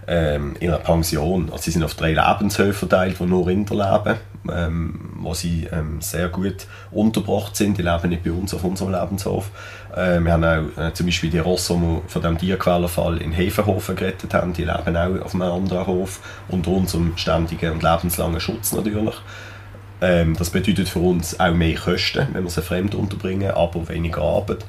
[0.08, 1.50] ähm, in einer Pension.
[1.52, 4.20] Also sie sind auf drei Lebenshöfe verteilt, wo nur Rinder leben,
[4.52, 7.78] ähm, wo sie ähm, sehr gut untergebracht sind.
[7.78, 9.50] Die leben nicht bei uns auf unserem Lebenshof.
[9.96, 13.96] Äh, wir haben auch äh, zum Beispiel die Rosse, die von dem Tierquälerfall in Hefenhofen
[13.96, 16.20] gerettet haben, die leben auch auf einem anderen Hof
[16.50, 19.16] unter unserem ständigen und lebenslangen Schutz natürlich.
[20.02, 24.22] Ähm, das bedeutet für uns auch mehr Kosten, wenn wir sie fremd unterbringen, aber weniger
[24.22, 24.66] Arbeit.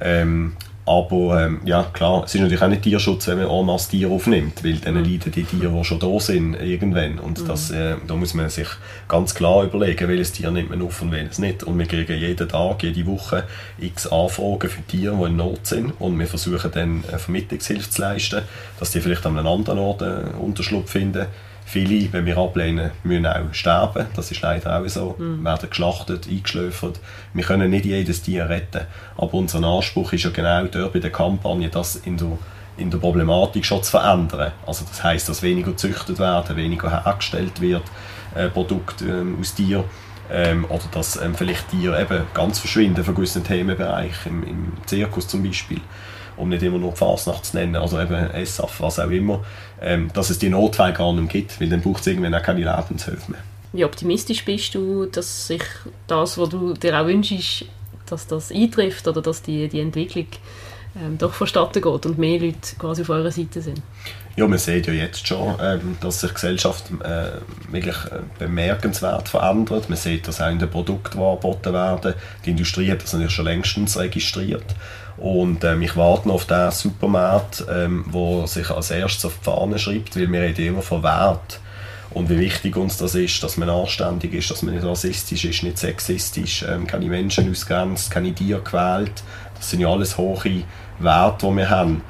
[0.00, 3.90] Ähm, aber ähm, ja, klar, es ist natürlich auch nicht Tierschutz, wenn man en masse
[3.90, 5.04] Tiere aufnimmt, weil dann mhm.
[5.04, 7.20] leiden die Tiere, die schon da sind, irgendwann.
[7.20, 7.46] Und mhm.
[7.46, 8.66] das, äh, da muss man sich
[9.06, 11.62] ganz klar überlegen, welches Tier nimmt man auf und welches nicht.
[11.62, 13.44] Und wir kriegen jeden Tag, jede Woche
[13.78, 15.92] x Anfragen für Tiere, die in Not sind.
[16.00, 18.42] Und wir versuchen dann eine Vermittlungshilfe zu leisten,
[18.80, 21.26] dass die vielleicht an einem anderen Ort einen Unterschlupf finden
[21.72, 24.06] viele, wenn wir ablehnen, müssen auch sterben.
[24.14, 25.16] Das ist leider auch so.
[25.18, 25.42] Mhm.
[25.42, 27.00] Werden geschlachtet, eingeschläfert.
[27.32, 28.82] Wir können nicht jedes Tier retten.
[29.16, 32.38] Aber unser Anspruch ist ja genau dort bei der Kampagne, das in der,
[32.76, 34.52] in der Problematik schon zu verändern.
[34.66, 37.84] Also das heißt, dass weniger gezüchtet werden, weniger hergestellt wird,
[38.34, 39.84] äh, Produkte ähm, aus Tieren.
[40.30, 45.26] Ähm, oder dass ähm, vielleicht Tiere eben ganz verschwinden von gewissen Themenbereichen, im, im Zirkus
[45.26, 45.80] zum Beispiel
[46.36, 49.44] um nicht immer nur Fasnacht zu nennen, also eben SAF, was auch immer,
[49.80, 52.60] ähm, dass es die Notfälle gar nicht gibt, weil dann braucht es irgendwann auch keine
[52.60, 53.40] Lebenshilfe mehr.
[53.72, 55.62] Wie optimistisch bist du, dass sich
[56.06, 57.64] das, was du dir auch wünschst,
[58.06, 60.26] dass das eintrifft oder dass die, die Entwicklung
[60.94, 63.80] ähm, doch vonstatten geht und mehr Leute quasi auf eurer Seite sind?
[64.36, 67.32] Ja, man sieht ja jetzt schon, ähm, dass sich die Gesellschaft äh,
[67.70, 69.90] wirklich äh, bemerkenswert verändert.
[69.90, 72.14] Man sieht das auch in den Produkten, die angeboten werden.
[72.44, 74.64] Die Industrie hat das natürlich schon längstens registriert.
[75.22, 79.44] Und ähm, ich warte noch auf den Supermarkt, ähm, wo sich als erstes auf die
[79.44, 81.60] Fahne schreibt, weil wir reden immer von Wert
[82.10, 85.62] und wie wichtig uns das ist, dass man anständig ist, dass man nicht rassistisch ist,
[85.62, 89.22] nicht sexistisch, ähm, keine Menschen ausgrenzt, keine Tiere quält.
[89.54, 90.64] Das sind ja alles hohe
[90.98, 92.02] Werte, die wir haben.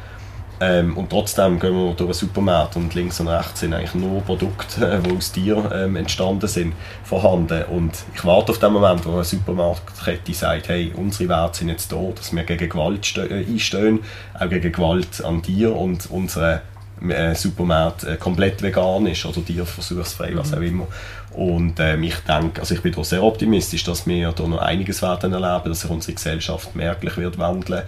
[0.62, 4.20] Ähm, und trotzdem gehen wir durch den Supermarkt und links und rechts sind eigentlich nur
[4.20, 7.64] Produkte, äh, die aus Tieren ähm, entstanden sind, vorhanden.
[7.64, 11.90] Und ich warte auf den Moment, wo eine Supermarktkette sagt, hey, unsere Werte sind jetzt
[11.90, 14.00] da, dass wir gegen Gewalt äh, einstehen,
[14.38, 16.60] auch gegen Gewalt an Tieren und unsere
[17.08, 20.36] äh, Supermarkt komplett vegan ist oder tierversuchsfrei, mhm.
[20.36, 20.86] was auch immer.
[21.32, 25.02] Und ähm, ich denke, also ich bin da sehr optimistisch, dass wir da noch einiges
[25.02, 27.82] werden erleben, dass sich unsere Gesellschaft merklich wird wandeln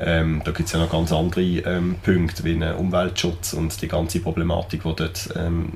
[0.00, 3.88] ähm, da gibt es ja noch ganz andere ähm, Punkte wie einen Umweltschutz und die
[3.88, 5.72] ganze Problematik, die dort ähm,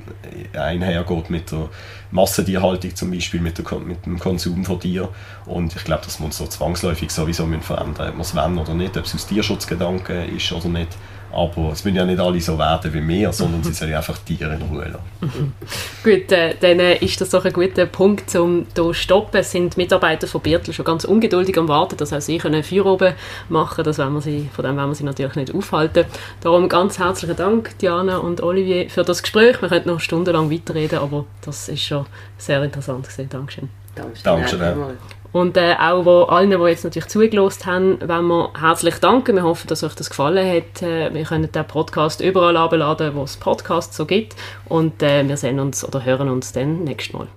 [0.53, 1.69] einhergeht mit der
[2.11, 5.09] Massentierhaltung zum Beispiel, mit, der, mit dem Konsum von Tieren.
[5.45, 8.77] Und ich glaube, dass wir uns so zwangsläufig sowieso verändern müssen, ob wir es oder
[8.77, 10.89] nicht, ob es aus Tierschutzgedanken ist oder nicht.
[11.33, 14.53] Aber es müssen ja nicht alle so werden wie wir, sondern sie sollen einfach Tiere
[14.55, 15.53] in Ruhe lassen.
[16.03, 19.39] Gut, äh, dann äh, ist das doch ein guter Punkt, um hier zu stoppen.
[19.39, 22.85] Es sind Mitarbeiter von Birtel schon ganz ungeduldig am Warten, dass auch sie können Feuer
[22.85, 23.13] oben
[23.49, 23.93] machen können.
[23.93, 26.05] von dem wollen wir sie natürlich nicht aufhalten.
[26.41, 29.61] Darum ganz herzlichen Dank, Diana und Olivier, für das Gespräch.
[29.61, 32.05] Wir könnten noch stundenlang weiterreden, aber das ist schon
[32.37, 33.29] sehr interessant gewesen.
[33.29, 33.69] Dankeschön.
[33.95, 34.23] Dankeschön.
[34.23, 35.22] Dankeschön.
[35.33, 39.35] Und äh, auch wo, allen, die jetzt natürlich zugelost haben, wollen wir herzlich danken.
[39.35, 40.83] Wir hoffen, dass euch das gefallen hat.
[40.83, 44.35] Äh, wir können den Podcast überall abladen, wo es Podcasts so gibt.
[44.69, 47.27] Und äh, wir sehen uns oder hören uns dann nächstes Mal.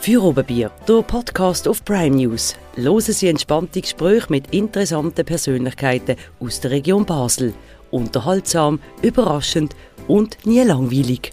[0.00, 2.56] Für Oberbier, der Podcast auf Prime News.
[2.74, 7.54] Hören Sie entspannte Gespräche mit interessanten Persönlichkeiten aus der Region Basel.
[7.92, 9.76] Unterhaltsam, überraschend
[10.08, 11.32] und nie langweilig.